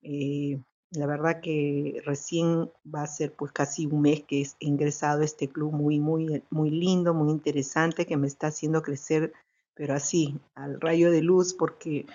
[0.02, 0.60] eh,
[0.92, 5.24] la verdad que recién va a ser pues casi un mes que he ingresado a
[5.24, 9.32] este club muy, muy, muy lindo, muy interesante, que me está haciendo crecer,
[9.74, 12.06] pero así, al rayo de luz, porque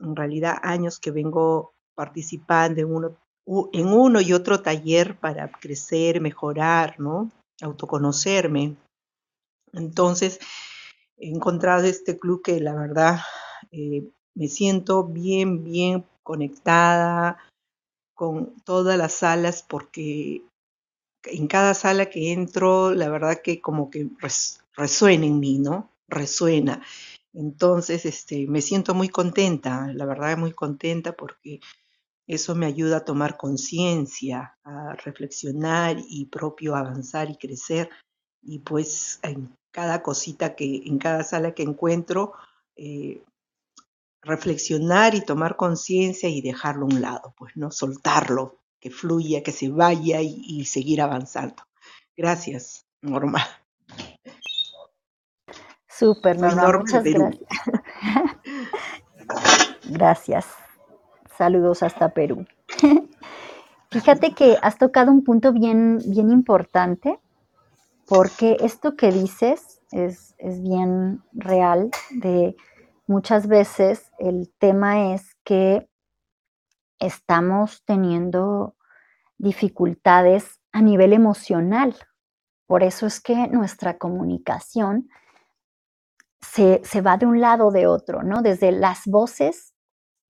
[0.00, 7.30] en realidad años que vengo participando en uno, y otro taller para crecer, mejorar, ¿no?
[7.60, 8.76] autoconocerme.
[9.72, 10.40] Entonces,
[11.18, 13.20] he encontrado este club que la verdad
[13.70, 17.38] eh, me siento bien, bien conectada
[18.22, 20.42] con todas las salas porque
[21.24, 24.10] en cada sala que entro, la verdad que como que
[24.76, 25.90] resuena en mí, ¿no?
[26.06, 26.80] Resuena.
[27.34, 31.58] Entonces, este, me siento muy contenta, la verdad muy contenta porque
[32.28, 37.90] eso me ayuda a tomar conciencia, a reflexionar y propio avanzar y crecer.
[38.40, 42.34] Y pues en cada cosita que, en cada sala que encuentro,
[42.76, 43.20] eh,
[44.22, 49.52] reflexionar y tomar conciencia y dejarlo a un lado, pues no soltarlo, que fluya, que
[49.52, 51.62] se vaya y, seguir avanzando.
[52.16, 53.44] Gracias, Norma.
[55.88, 57.42] Súper, Norma, muchas gracias.
[59.90, 60.46] gracias.
[61.36, 62.44] Saludos hasta Perú.
[63.90, 67.20] Fíjate que has tocado un punto bien, bien importante,
[68.06, 72.56] porque esto que dices es, es bien real, de
[73.06, 75.88] muchas veces el tema es que
[76.98, 78.76] estamos teniendo
[79.38, 81.96] dificultades a nivel emocional.
[82.66, 85.08] Por eso es que nuestra comunicación
[86.40, 88.42] se, se, va de un lado de otro, ¿no?
[88.42, 89.74] Desde las voces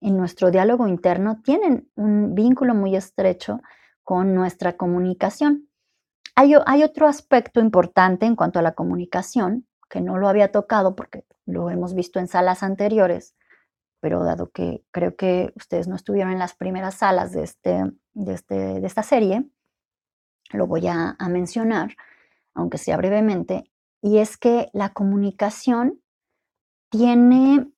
[0.01, 3.61] en nuestro diálogo interno tienen un vínculo muy estrecho
[4.03, 5.69] con nuestra comunicación.
[6.35, 10.95] Hay, hay, otro aspecto importante en cuanto a la comunicación, que no lo había tocado
[10.95, 13.35] porque lo hemos visto en salas anteriores,
[13.99, 18.33] pero dado que creo que ustedes no estuvieron en las primeras salas de, este, de,
[18.33, 19.49] este, de esta serie,
[20.51, 21.95] lo voy a, mencionar,
[22.53, 23.71] aunque sea brevemente,
[24.01, 26.01] y es que la comunicación
[26.89, 27.73] tiene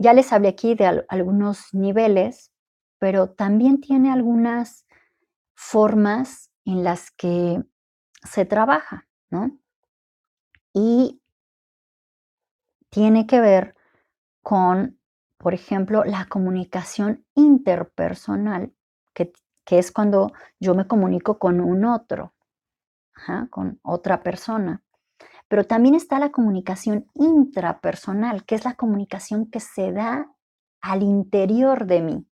[0.00, 2.50] ya les hablé aquí de algunos niveles,
[2.98, 4.86] pero también tiene algunas
[5.54, 7.62] formas en las que
[8.22, 9.58] se trabaja, ¿no?
[10.72, 11.20] Y
[12.90, 13.74] tiene que ver
[14.42, 15.00] con
[15.40, 18.74] por ejemplo, la comunicación interpersonal,
[19.14, 19.32] que,
[19.70, 22.34] es cuando yo me comunico con un otro,
[23.48, 24.82] con otra persona.
[25.48, 30.30] Pero también está la comunicación intrapersonal, que es la comunicación que se da
[30.82, 32.26] al interior de mí,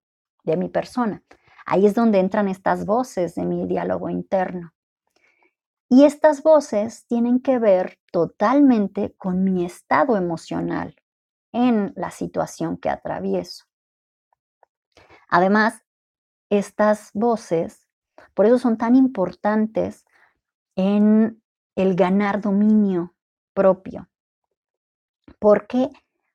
[0.42, 1.22] de mi persona.
[1.64, 4.72] Ahí es donde entran estas voces de mi diálogo interno.
[5.88, 10.96] Y estas voces tienen que ver totalmente con mi estado emocional
[11.52, 13.66] en la situación que atravieso.
[15.28, 15.84] Además,
[16.50, 17.88] estas voces,
[18.34, 20.04] por eso son tan importantes
[20.76, 21.42] en
[21.76, 23.14] el ganar dominio
[23.54, 24.08] propio,
[25.38, 25.90] porque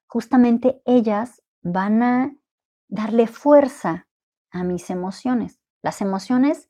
[0.08, 2.36] justamente ellas van a
[2.88, 4.08] darle fuerza
[4.52, 5.60] a mis emociones.
[5.82, 6.70] Las emociones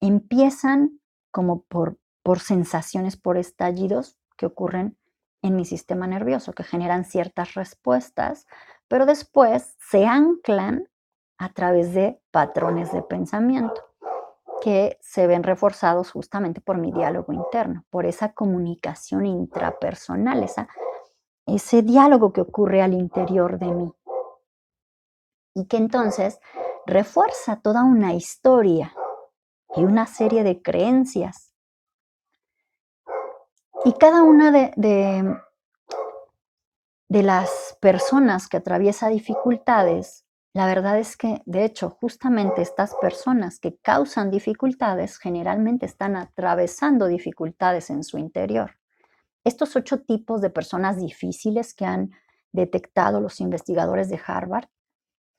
[0.00, 1.00] empiezan
[1.30, 4.96] como por, por sensaciones, por estallidos que ocurren
[5.42, 8.46] en mi sistema nervioso, que generan ciertas respuestas,
[8.88, 10.88] pero después se anclan
[11.38, 13.92] a través de patrones de pensamiento
[14.62, 20.68] que se ven reforzados justamente por mi diálogo interno, por esa comunicación intrapersonal, esa,
[21.46, 23.92] ese diálogo que ocurre al interior de mí.
[25.54, 26.38] Y que entonces
[26.86, 28.94] refuerza toda una historia
[29.74, 31.51] y una serie de creencias.
[33.84, 34.72] Y cada una de,
[37.08, 40.24] de, las personas que atraviesa dificultades
[40.54, 47.06] la verdad es que, de hecho, justamente estas personas que causan dificultades generalmente están atravesando
[47.06, 48.78] dificultades en su interior.
[49.44, 52.10] Estos ocho tipos de personas difíciles que han
[52.52, 54.68] detectado los investigadores de Harvard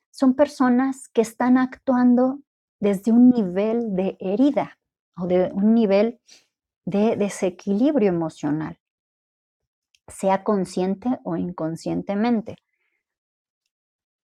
[0.09, 2.39] son personas que están actuando
[2.79, 4.79] desde un nivel de herida
[5.15, 6.19] o de un nivel
[6.85, 8.79] de desequilibrio emocional,
[10.07, 12.57] sea consciente o inconscientemente.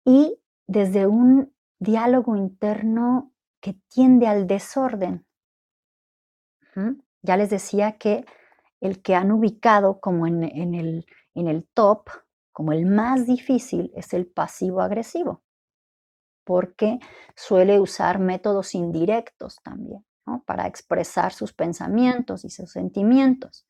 [0.04, 5.26] Y desde un diálogo interno que tiende al desorden.
[7.22, 8.26] Ya les decía que
[8.82, 12.10] el que han ubicado como en, el, en el top,
[12.52, 15.42] como el más difícil, es el pasivo agresivo,
[16.44, 17.00] porque
[17.36, 20.06] suele usar métodos indirectos también,
[20.46, 23.68] para expresar sus pensamientos y sus sentimientos,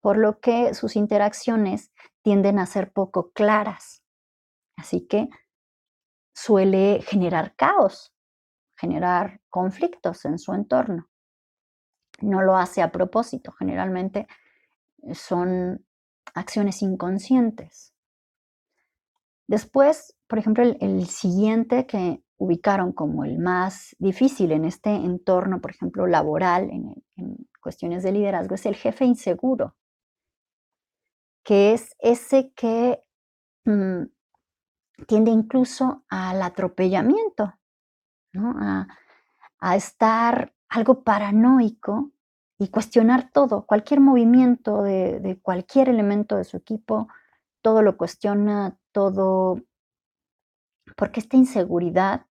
[0.00, 1.92] por lo que sus interacciones
[2.22, 4.02] tienden a ser poco claras.
[4.76, 5.28] Así que
[6.34, 8.14] suele generar caos,
[8.76, 11.08] generar conflictos en su entorno.
[12.20, 14.26] No lo hace a propósito, generalmente
[15.12, 15.84] son
[16.34, 17.94] acciones inconscientes.
[19.48, 25.70] Después, por ejemplo, el, siguiente que ubicaron como el más difícil en este entorno, por
[25.70, 26.94] ejemplo, laboral, en,
[27.60, 29.74] cuestiones de liderazgo, es el jefe inseguro,
[31.42, 33.02] que es ese que
[33.64, 34.04] mm,
[35.08, 37.54] tiende incluso al atropellamiento,
[38.34, 38.86] a,
[39.74, 42.12] estar algo paranoico
[42.56, 47.08] y cuestionar todo, cualquier movimiento de, cualquier elemento de su equipo,
[47.62, 49.60] todo lo cuestiona, todo,
[50.96, 52.26] porque esta inseguridad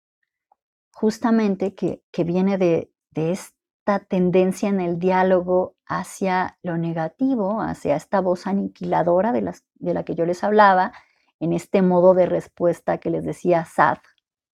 [0.92, 8.22] justamente que, viene de, de esta tendencia en el diálogo hacia lo negativo, hacia esta
[8.22, 10.94] voz aniquiladora de, las, de la que yo les hablaba,
[11.40, 13.98] en este modo de respuesta que les decía Sad,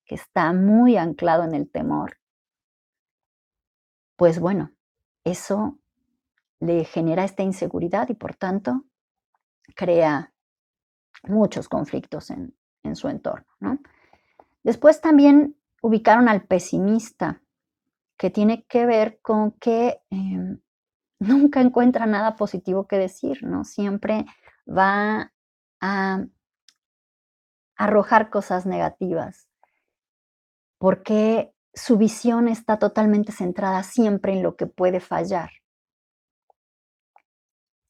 [0.05, 2.17] que está muy anclado en el temor,
[4.17, 4.71] pues bueno,
[5.23, 5.79] eso
[6.59, 8.85] le genera esta inseguridad y por tanto
[9.75, 10.33] crea
[11.23, 12.55] muchos conflictos en,
[12.95, 13.47] su entorno.
[14.63, 17.41] Después también ubicaron al pesimista,
[18.17, 20.61] que tiene que ver con que em,
[21.19, 23.63] nunca encuentra nada positivo que decir, ¿no?
[23.63, 24.25] Siempre
[24.67, 25.33] va
[25.81, 26.25] a
[27.75, 29.47] arrojar cosas negativas,
[30.77, 35.49] porque su visión está totalmente centrada siempre en lo que puede fallar.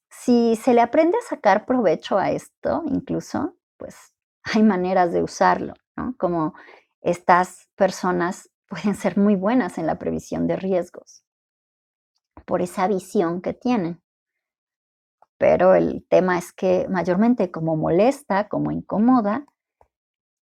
[0.10, 4.14] Si se le aprende a sacar provecho a esto, incluso, pues
[4.44, 5.74] hay maneras de usarlo,
[6.18, 6.54] Como
[7.02, 11.24] estas personas pueden ser muy buenas en la previsión de riesgos
[12.45, 14.02] por esa visión que tienen.
[15.38, 19.45] Pero el tema es que mayormente como molesta, como incomoda,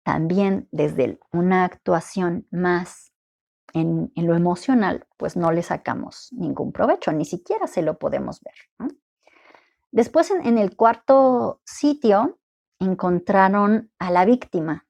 [0.03, 3.13] también desde una actuación más
[3.73, 8.89] en, lo emocional, pues no le sacamos ningún provecho, ni siquiera se lo podemos ver.
[9.91, 12.39] Después, en, el cuarto sitio,
[12.79, 14.87] encontraron a la víctima,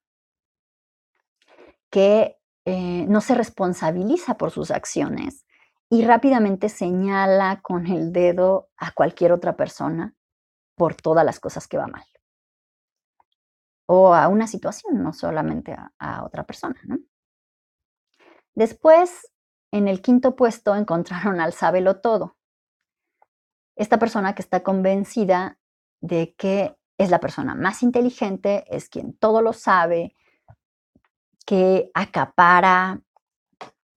[1.90, 5.46] que eh, no se responsabiliza por sus acciones
[5.90, 10.16] y rápidamente señala con el dedo a cualquier otra persona
[10.76, 12.06] por todas las cosas que va mal.
[13.92, 16.80] o a una situación, no solamente a, otra persona.
[18.54, 19.32] Después,
[19.72, 22.38] en el quinto puesto, encontraron al sábelo todo.
[23.76, 25.58] Esta persona que está convencida
[26.02, 30.16] de que es la persona más inteligente, es quien todo lo sabe,
[31.50, 33.02] que acapara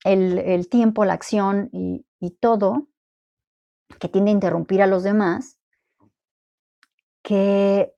[0.05, 2.89] el, el tiempo, la acción y, todo,
[4.01, 5.59] que tiende a interrumpir a los demás,
[7.23, 7.95] que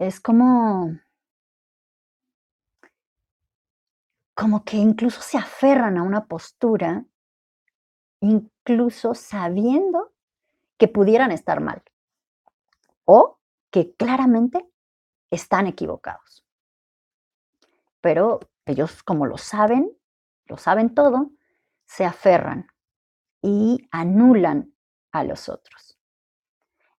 [0.00, 0.98] es como,
[4.34, 7.06] como que incluso se aferran a una postura,
[8.20, 10.12] incluso sabiendo
[10.76, 11.84] que pudieran estar mal
[13.04, 13.38] o
[13.70, 14.68] que claramente
[15.30, 16.45] están equivocados.
[18.06, 19.90] Pero ellos como lo saben,
[20.44, 21.32] lo saben todo,
[21.86, 22.68] se aferran
[23.42, 24.72] y anulan
[25.10, 25.98] a los otros.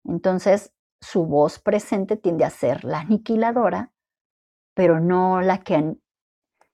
[0.04, 3.90] Entonces, su voz presente tiende a ser la aniquiladora,
[4.74, 5.96] pero no la que,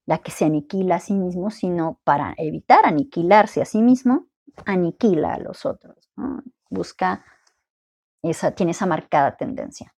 [0.05, 4.27] la que se aniquila a sí mismo, sino para evitar aniquilarse a sí mismo,
[4.67, 6.11] aniquila a los otros.
[6.71, 7.25] Busca,
[8.21, 9.95] esa, tiene esa marcada tendencia.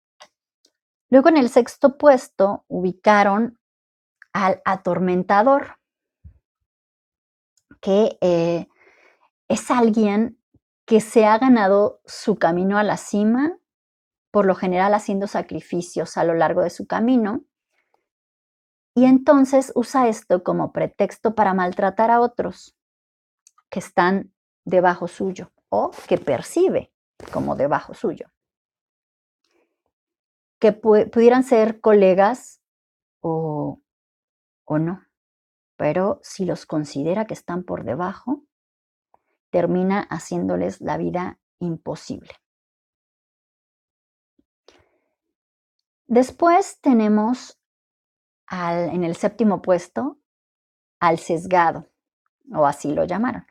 [1.09, 3.59] Luego en el sexto puesto ubicaron
[4.37, 5.79] al atormentador,
[7.81, 8.67] que eh,
[9.49, 10.39] es alguien
[10.85, 13.57] que se ha ganado su camino a la cima,
[14.31, 17.45] por lo general haciendo sacrificios a lo largo de su camino,
[18.95, 22.77] y entonces usa esto como pretexto para maltratar a otros
[23.71, 24.35] que están
[24.65, 26.93] debajo suyo o que percibe
[27.33, 28.31] como debajo suyo.
[30.59, 32.61] Que pu pudieran ser colegas
[33.21, 33.81] o,
[34.67, 35.07] o no,
[35.77, 38.43] pero si los considera que están por debajo,
[39.51, 42.35] termina haciéndoles la vida imposible.
[46.09, 47.59] Después tenemos
[48.47, 50.19] al, en el séptimo puesto
[51.01, 51.89] al sesgado,
[52.55, 53.47] o así lo llamaron.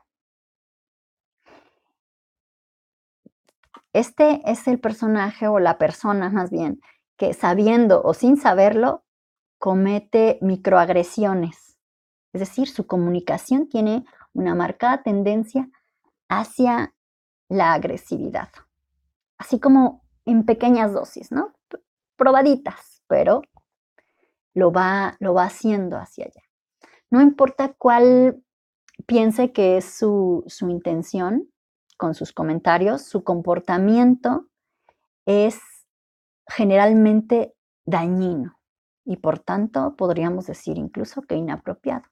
[3.93, 6.81] Este es el personaje o la persona más bien
[7.17, 9.04] que sabiendo o sin saberlo
[9.65, 11.79] comete microagresiones.
[12.33, 15.71] Es decir, su comunicación tiene una marcada tendencia
[16.29, 16.93] hacia
[17.49, 18.49] la agresividad.
[19.39, 21.51] Así como en pequeñas dosis, ¿no?
[22.15, 23.41] Probaditas, pero
[24.53, 26.43] lo va, lo va haciendo hacia allá.
[27.09, 28.43] No importa cuál
[29.07, 31.51] piense que es su, su intención,
[31.97, 34.45] con sus comentarios, su comportamiento
[35.25, 35.59] es
[36.45, 38.59] generalmente dañino
[39.05, 42.05] y por tanto podríamos decir incluso que inapropiado,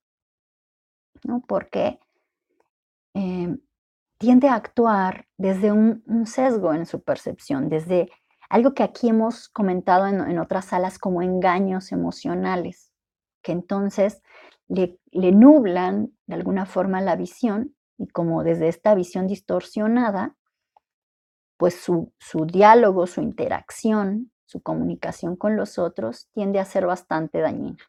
[1.24, 1.42] ¿no?
[1.48, 2.00] Porque
[3.16, 3.58] eh,
[4.18, 8.10] tiende a actuar desde un, sesgo en su percepción, desde
[8.50, 12.94] algo que aquí hemos comentado en, en otras salas como engaños emocionales,
[13.42, 14.22] que entonces
[14.68, 20.36] le, le nublan de alguna forma la visión y como desde esta visión distorsionada,
[21.58, 27.40] pues su, su, diálogo, su interacción, su comunicación con los otros tiende a ser bastante
[27.40, 27.80] dañina.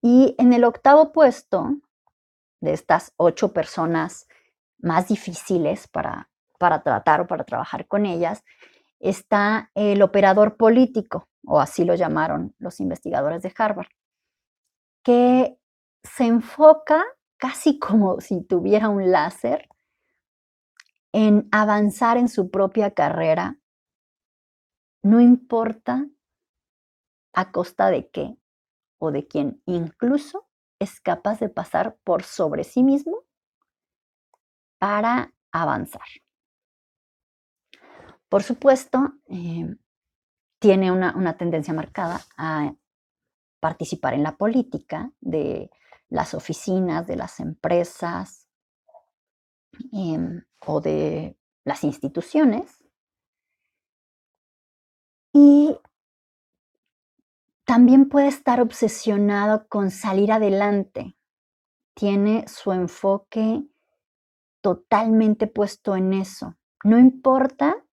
[0.00, 1.76] Y en el octavo puesto
[2.62, 4.26] de estas ocho personas
[4.78, 8.42] más difíciles para, para tratar o para trabajar con ellas,
[9.00, 13.88] está el operador político, o así lo llamaron los investigadores de Harvard,
[15.02, 15.58] que
[16.02, 17.04] se enfoca
[17.36, 19.68] casi como si tuviera un láser,
[21.12, 23.58] en avanzar en su propia carrera,
[25.04, 26.08] no importa
[27.32, 28.36] a costa de qué
[28.98, 30.48] o de quién, incluso
[30.80, 33.22] es capaz de pasar por sobre sí mismo
[34.78, 36.08] para avanzar.
[38.28, 39.76] Por supuesto, eh,
[40.58, 42.74] tiene una, una tendencia marcada a
[43.60, 45.70] participar en la política de
[46.08, 48.48] las oficinas de las empresas
[49.92, 50.18] eh,
[50.66, 52.83] o de las instituciones.
[55.34, 55.76] Y
[57.66, 61.18] también puede estar obsesionado con salir adelante.
[61.92, 63.62] Tiene su enfoque
[64.62, 66.56] totalmente puesto en eso.
[66.84, 67.84] No importa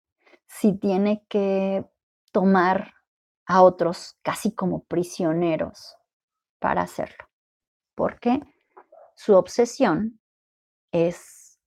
[0.47, 1.85] si tiene que
[2.31, 2.93] tomar
[3.45, 5.97] a otros casi como prisioneros
[6.59, 7.31] para hacerlo
[8.01, 8.41] porque
[9.13, 10.19] su obsesión
[10.91, 11.59] es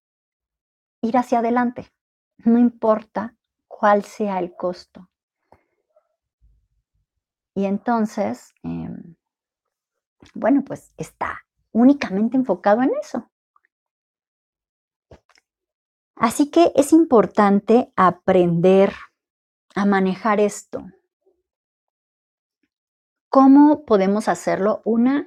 [1.01, 1.93] ir hacia adelante,
[2.39, 3.37] no importa
[3.69, 5.09] cuál sea el costo.
[7.55, 8.89] Y entonces, eh,
[10.35, 11.41] bueno, pues está
[11.73, 13.31] únicamente enfocado en eso.
[16.17, 18.93] Así que es importante aprender
[19.75, 20.85] a manejar esto,
[23.35, 24.81] ¿Cómo podemos hacerlo?
[24.85, 25.27] Una,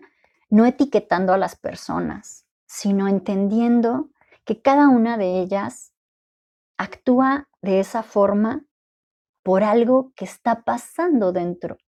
[0.50, 4.12] no etiquetando a las personas, sino entendiendo
[4.46, 5.92] que cada una de ellas
[6.78, 8.64] actúa de esa forma
[9.44, 11.80] por algo que está pasando dentro,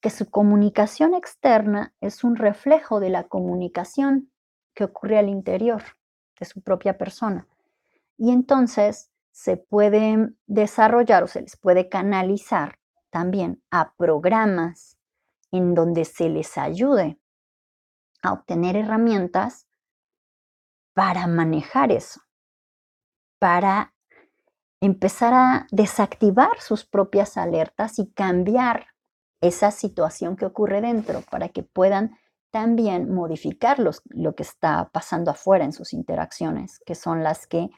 [0.00, 4.30] que su comunicación externa es un reflejo de la comunicación
[4.74, 5.82] que ocurre al interior
[6.38, 7.46] de su propia persona.
[8.16, 12.78] Y entonces se puede desarrollar o se les puede canalizar
[13.10, 14.96] también a programas
[15.52, 17.18] en donde se les ayude
[18.22, 19.66] a obtener herramientas
[20.94, 22.20] para manejar eso,
[23.38, 23.94] para
[24.80, 28.88] empezar a desactivar sus propias alertas y cambiar
[29.40, 32.18] esa situación que ocurre dentro para que puedan
[32.50, 37.70] también modificar lo que está pasando afuera en sus interacciones, que son las que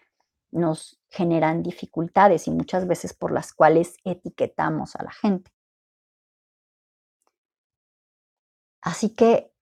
[0.51, 5.51] nos generan dificultades y muchas veces por las cuales etiquetamos a la gente.
[8.81, 9.53] Así que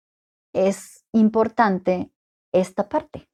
[0.53, 2.11] es importante
[2.53, 3.29] esta parte,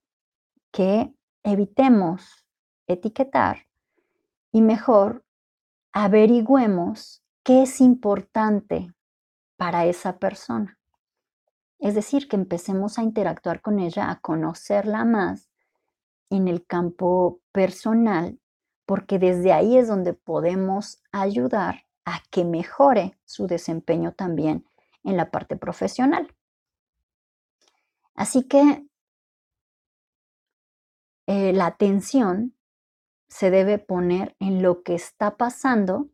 [0.72, 2.46] que evitemos
[2.86, 3.66] etiquetar
[4.52, 5.24] y mejor
[5.92, 8.92] averigüemos qué es importante
[9.56, 10.80] para esa persona.
[11.78, 15.48] Es decir, que empecemos a interactuar con ella, a conocerla más
[16.28, 18.40] en el campo personal,
[18.84, 24.66] porque desde ahí es donde podemos ayudar a que mejore su desempeño también
[25.04, 26.34] en la parte profesional.
[28.16, 28.88] Así que
[31.28, 32.56] eh, la atención
[33.28, 36.08] se debe poner en lo que está pasando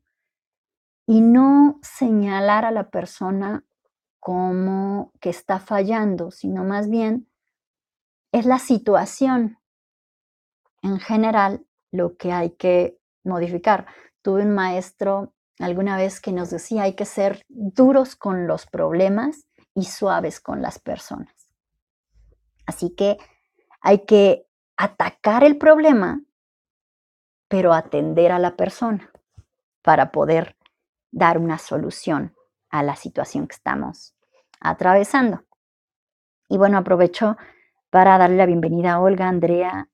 [1.06, 3.64] y no señalar a la persona
[4.20, 7.28] como que está fallando, sino más bien
[8.30, 9.58] es la situación
[10.82, 13.86] en general lo que hay que modificar.
[14.22, 19.46] Tuve un maestro alguna vez que nos decía hay que ser duros con los problemas
[19.74, 21.34] y suaves con las personas.
[22.66, 23.18] Así que
[23.80, 24.46] hay que
[24.76, 26.22] atacar el problema,
[27.48, 29.10] pero atender a la persona
[29.82, 30.56] para poder
[31.12, 32.34] dar una solución
[32.70, 34.14] a la situación que estamos
[34.60, 35.44] atravesando.
[36.48, 37.36] Y bueno, aprovecho
[37.90, 39.88] para darle la bienvenida a Olga, Andrea,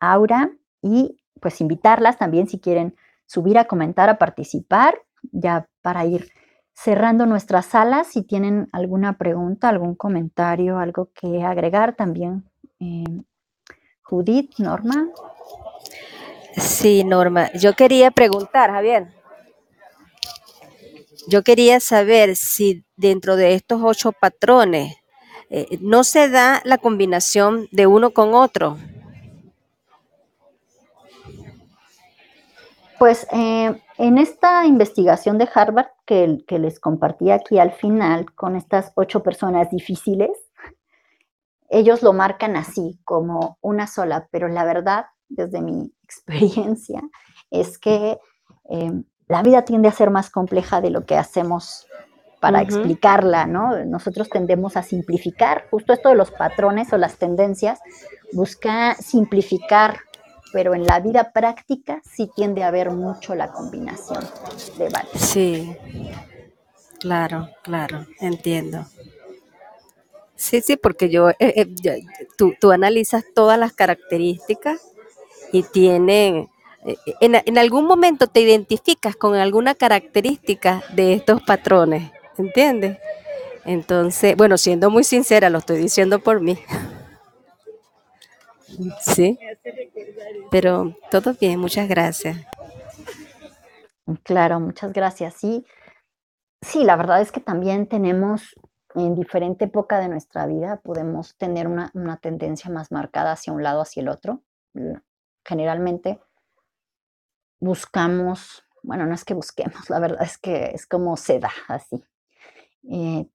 [0.00, 0.50] Aura
[0.82, 2.96] y pues invitarlas también si quieren
[3.26, 5.02] subir a comentar, a participar,
[5.32, 6.30] ya para ir
[6.72, 8.08] cerrando nuestras salas.
[8.08, 12.50] Si tienen alguna pregunta, algún comentario, algo que agregar también.
[12.80, 13.04] Eh,
[14.02, 15.08] Judith, Norma.
[16.56, 17.50] Sí, Norma.
[17.52, 19.08] Yo quería preguntar, Javier.
[21.26, 24.96] Yo quería saber si dentro de estos ocho patrones
[25.50, 28.76] eh, no se da la combinación de uno con otro.
[32.98, 38.92] Pues eh, en esta investigación de Harvard que, les compartí aquí al final con estas
[38.94, 40.30] ocho personas difíciles,
[41.68, 47.02] ellos lo marcan así, como una sola, pero la verdad, desde mi experiencia,
[47.50, 48.18] es que
[48.70, 51.86] eh, la vida tiende a ser más compleja de lo que hacemos
[52.40, 53.84] para explicarla, ¿no?
[53.86, 57.80] Nosotros tendemos a simplificar, justo esto de los patrones o las tendencias,
[58.32, 60.00] busca simplificar
[60.54, 64.22] pero en la vida práctica sí tiende a haber mucho la combinación
[64.78, 65.20] de varios.
[65.20, 65.76] Sí,
[67.00, 68.86] claro, claro, entiendo.
[70.36, 71.74] Sí, sí, porque yo, eh, eh,
[72.36, 74.80] tú, analizas todas las características
[75.50, 76.48] y tienen,
[76.84, 82.98] en, algún momento te identificas con alguna característica de estos patrones, ¿entiendes?
[83.64, 86.58] Entonces, bueno, siendo muy sincera, lo estoy diciendo por mí.
[89.00, 89.38] Sí.
[90.50, 92.38] Pero todo bien, muchas gracias.
[94.24, 95.34] Claro, muchas gracias.
[95.34, 95.64] Sí,
[96.60, 98.56] sí, la verdad es que también tenemos
[98.96, 103.62] en diferente época de nuestra vida, podemos tener una, una tendencia más marcada hacia un
[103.62, 104.42] lado, hacia el otro.
[105.44, 106.18] Generalmente
[107.64, 112.04] buscamos, bueno, no es que busquemos, la verdad es que es como se da así.
[112.90, 113.26] Eh,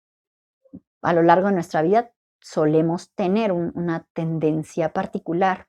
[1.02, 5.68] a lo largo de nuestra vida solemos tener una tendencia particular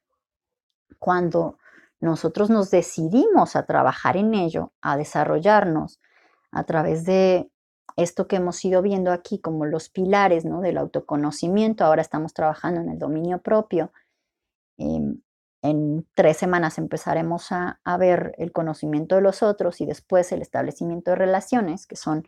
[0.98, 1.58] cuando
[2.00, 6.00] nosotros nos decidimos a trabajar en ello, a desarrollarnos
[6.52, 7.50] a través de
[7.96, 10.60] esto que hemos ido viendo aquí como los pilares ¿no?
[10.60, 13.92] del autoconocimiento, ahora estamos trabajando en el dominio propio.
[14.78, 15.20] Em,
[15.62, 21.10] en tres semanas empezaremos a, ver el conocimiento de los otros y después el establecimiento
[21.10, 22.26] de relaciones, que son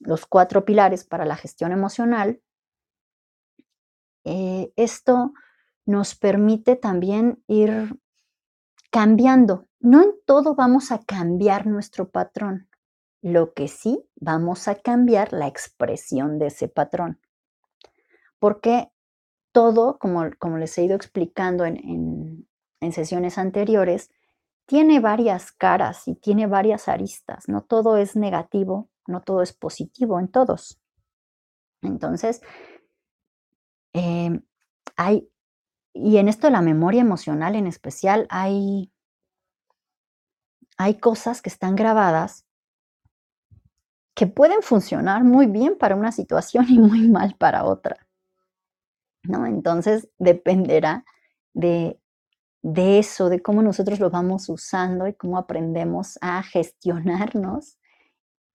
[0.00, 2.40] los cuatro pilares para la gestión emocional.
[4.24, 5.32] Eh, esto
[5.86, 7.98] nos permite también ir
[8.90, 9.68] cambiando.
[9.78, 12.68] No en todo vamos a cambiar nuestro patrón,
[13.24, 17.20] Lo que sí, vamos a cambiar la expresión de ese patrón.
[18.40, 18.90] Porque
[19.52, 20.24] todo, como,
[20.58, 21.76] les he ido explicando en
[22.90, 24.10] sesiones anteriores,
[24.66, 27.48] tiene varias caras y tiene varias aristas.
[27.48, 30.80] No todo es negativo, no todo es positivo en todos.
[31.82, 32.40] Entonces,
[33.92, 34.42] em,
[34.96, 35.28] hay,
[35.92, 38.92] y en esto de la memoria emocional en especial, hay,
[40.76, 42.46] hay cosas que están grabadas
[44.14, 48.06] que pueden funcionar muy bien para una situación y muy mal para otra.
[49.22, 49.46] ¿no?
[49.46, 51.04] Entonces, dependerá
[51.54, 52.01] de,
[52.62, 57.78] de eso, de cómo nosotros lo vamos usando y cómo aprendemos a gestionarnos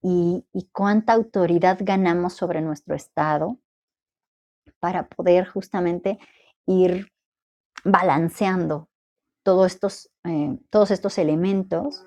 [0.01, 3.57] y, cuánta autoridad ganamos sobre nuestro estado
[4.79, 6.19] para poder justamente
[6.65, 7.11] ir
[7.83, 8.89] balanceando
[9.43, 12.05] todos estos, eh, todos estos elementos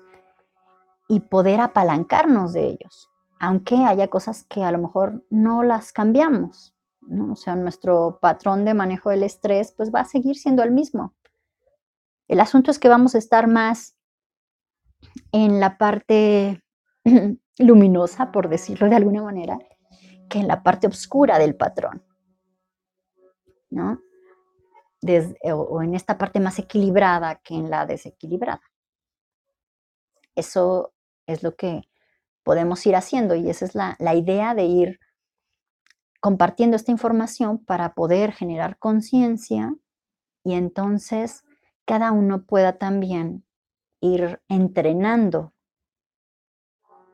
[1.07, 6.73] y poder apalancarnos de ellos, aunque haya cosas que a lo mejor no las cambiamos,
[7.01, 7.33] ¿no?
[7.33, 11.13] O sea, nuestro patrón de manejo del estrés pues va a seguir siendo el mismo.
[12.31, 13.97] El asunto es que vamos a estar más
[15.33, 16.63] en la parte
[17.59, 19.59] luminosa, por decirlo de alguna manera,
[20.29, 22.05] que en la parte oscura del patrón,
[23.69, 23.99] ¿no?
[25.43, 28.61] o, en esta parte más equilibrada que en la desequilibrada.
[30.33, 30.93] Eso
[31.27, 31.81] es lo que
[32.43, 34.99] podemos ir haciendo y esa es la, la idea de ir
[36.21, 39.75] compartiendo esta información para poder generar conciencia
[40.45, 41.43] y entonces
[41.85, 43.45] cada uno pueda también
[44.01, 45.53] ir entrenando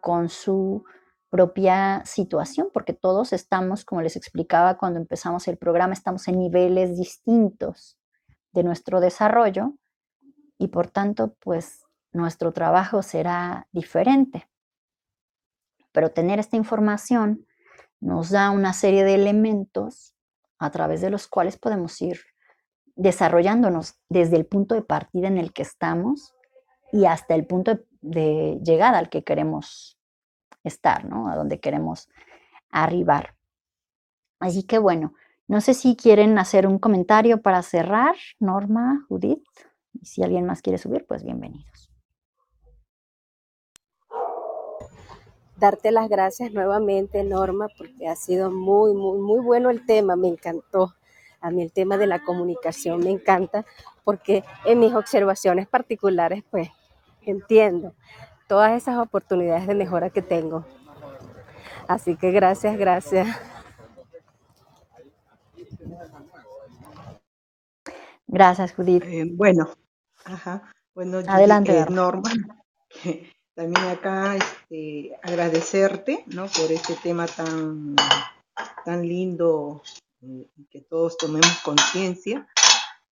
[0.01, 0.85] con su
[1.29, 6.97] propia situación, porque todos estamos, como les explicaba cuando empezamos el programa, estamos en niveles
[6.97, 7.99] distintos
[8.53, 9.73] de nuestro desarrollo
[10.57, 14.49] y por tanto, pues nuestro trabajo será diferente.
[15.91, 17.45] Pero tener esta información
[17.99, 20.15] nos da una serie de elementos
[20.59, 22.19] a través de los cuales podemos ir
[22.97, 26.33] desarrollándonos desde el punto de partida en el que estamos
[26.91, 29.99] y hasta el punto de llegada al que queremos
[30.63, 31.29] estar, ¿no?
[31.29, 32.09] A donde queremos
[32.69, 33.35] arribar.
[34.39, 35.13] Así que bueno,
[35.47, 39.43] no sé si quieren hacer un comentario para cerrar, Norma, Judith.
[39.93, 41.91] Y si alguien más quiere subir, pues bienvenidos.
[45.55, 50.27] Darte las gracias nuevamente, Norma, porque ha sido muy, muy, muy bueno el tema, me
[50.27, 50.93] encantó.
[51.41, 53.65] A mí el tema de la comunicación me encanta
[54.03, 56.69] porque en mis observaciones particulares, pues
[57.21, 57.93] entiendo
[58.47, 60.65] todas esas oportunidades de mejora que tengo.
[61.87, 63.27] Así que gracias, gracias.
[68.27, 69.03] Gracias, Judith.
[69.05, 69.69] Eh, bueno,
[70.25, 70.73] ajá.
[70.93, 72.29] Bueno, Adelante, Norma.
[73.55, 76.45] También acá este, agradecerte ¿no?
[76.45, 77.95] por este tema tan,
[78.85, 79.81] tan lindo
[80.21, 82.47] eh, que todos tomemos conciencia.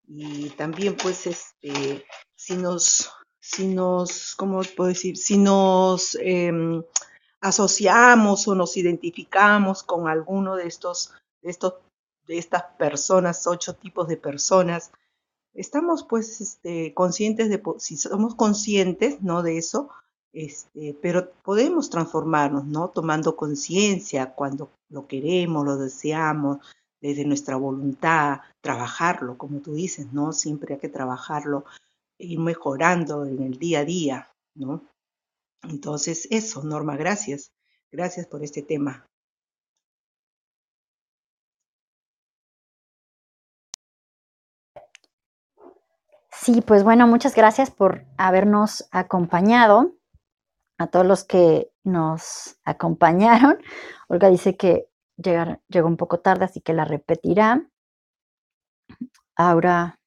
[0.07, 2.05] Y también, pues, este,
[2.37, 3.11] si nos
[3.45, 5.19] si nos, ¿cómo puedo decir?
[5.19, 6.83] Si nos em,
[7.43, 11.75] asociamos o nos identificamos con alguno de estos, de estos,
[12.27, 14.93] de estas personas, ocho tipos de personas,
[15.53, 19.43] estamos pues este, conscientes de, si somos conscientes, ¿no?
[19.43, 19.91] De eso,
[20.33, 22.89] este, pero podemos transformarnos, ¿no?
[22.89, 26.67] Tomando conciencia cuando lo queremos, lo deseamos,
[27.05, 30.33] desde nuestra voluntad, trabajarlo, como tú dices, ¿no?
[30.33, 31.67] Siempre hay que trabajarlo
[32.17, 34.83] ir mejorando en el día a día, ¿no?
[35.65, 37.53] Entonces, eso, Norma, gracias.
[37.93, 39.07] Gracias por este tema.
[46.33, 49.93] Sí, pues bueno, muchas gracias por habernos acompañado,
[50.79, 53.59] a todos los que nos acompañaron.
[54.09, 57.69] Olga dice que llegó un poco tarde, así que la repetirá.
[59.37, 59.99] Ahora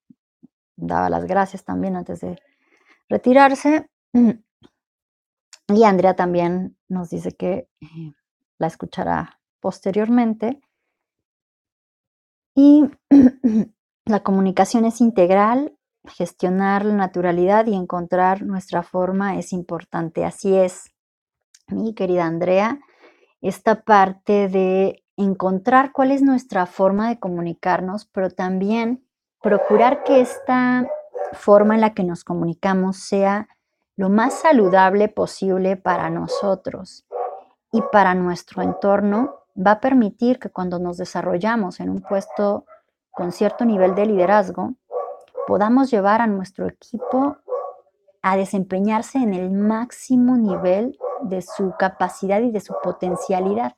[0.75, 2.39] daba las gracias también antes de
[3.09, 3.89] retirarse.
[5.69, 8.13] Y Andrea también nos dice que eh,
[8.57, 10.61] la escuchará posteriormente.
[12.55, 12.85] Y
[14.05, 20.23] la comunicación es integral, gestionar la naturalidad y encontrar nuestra forma es importante.
[20.23, 20.91] Así es,
[21.67, 22.79] mi querida Andrea,
[23.41, 29.05] esta parte de encontrar cuál es nuestra forma de comunicarnos, pero también
[29.41, 30.87] procurar que esta
[31.33, 33.47] forma en la que nos comunicamos sea
[33.95, 37.05] lo más saludable posible para nosotros
[37.71, 42.65] y para nuestro entorno, va a permitir que cuando nos desarrollamos en un puesto
[43.11, 44.75] con cierto nivel de liderazgo,
[45.47, 47.37] podamos llevar a nuestro equipo
[48.21, 50.97] a desempeñarse en el máximo nivel
[51.27, 53.75] de su capacidad y de su potencialidad.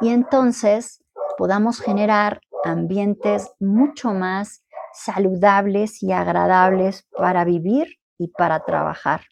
[0.00, 1.02] Y entonces
[1.36, 9.22] podamos generar ambientes mucho más saludables y agradables para vivir y para trabajar.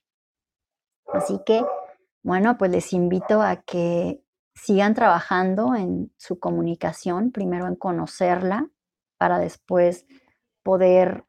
[1.12, 1.64] Así que,
[2.22, 4.22] bueno, pues les invito a que
[4.54, 8.68] sigan trabajando en su comunicación, primero en conocerla,
[9.18, 10.06] para después
[10.62, 11.24] poder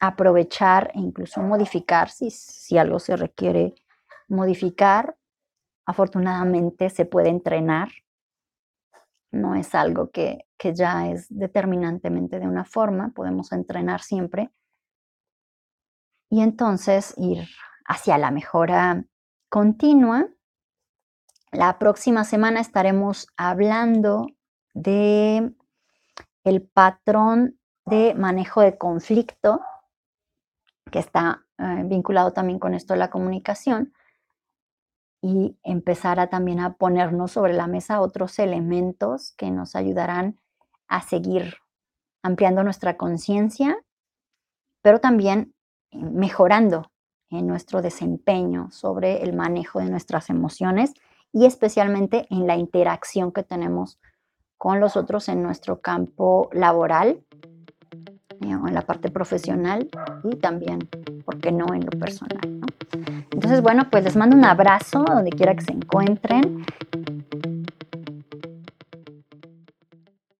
[0.00, 3.74] aprovechar e incluso modificar si, si algo se requiere
[4.28, 5.16] modificar.
[5.86, 7.88] Afortunadamente se puede entrenar,
[9.30, 14.50] no es algo que, que ya es determinantemente de una forma, podemos entrenar siempre
[16.30, 17.48] y entonces ir
[17.86, 19.04] hacia la mejora
[19.48, 20.28] continua.
[21.52, 24.26] La próxima semana estaremos hablando
[24.74, 25.52] de
[26.44, 29.60] el patrón de manejo de conflicto,
[30.90, 33.92] que está eh, vinculado también con esto de la comunicación,
[35.20, 40.38] y empezar a también a ponernos sobre la mesa otros elementos que nos ayudarán
[40.88, 41.56] a seguir
[42.22, 43.78] ampliando nuestra conciencia,
[44.82, 45.54] pero también
[45.90, 46.90] eh, mejorando
[47.30, 50.94] en nuestro desempeño sobre el manejo de nuestras emociones
[51.32, 53.98] y especialmente en la interacción que tenemos
[54.58, 57.24] con los otros en nuestro campo laboral,
[58.50, 59.88] en la parte profesional
[60.24, 60.78] y también,
[61.24, 62.40] ¿por qué no?, en lo personal.
[63.30, 66.64] Entonces, bueno, pues les mando un abrazo donde quiera que se encuentren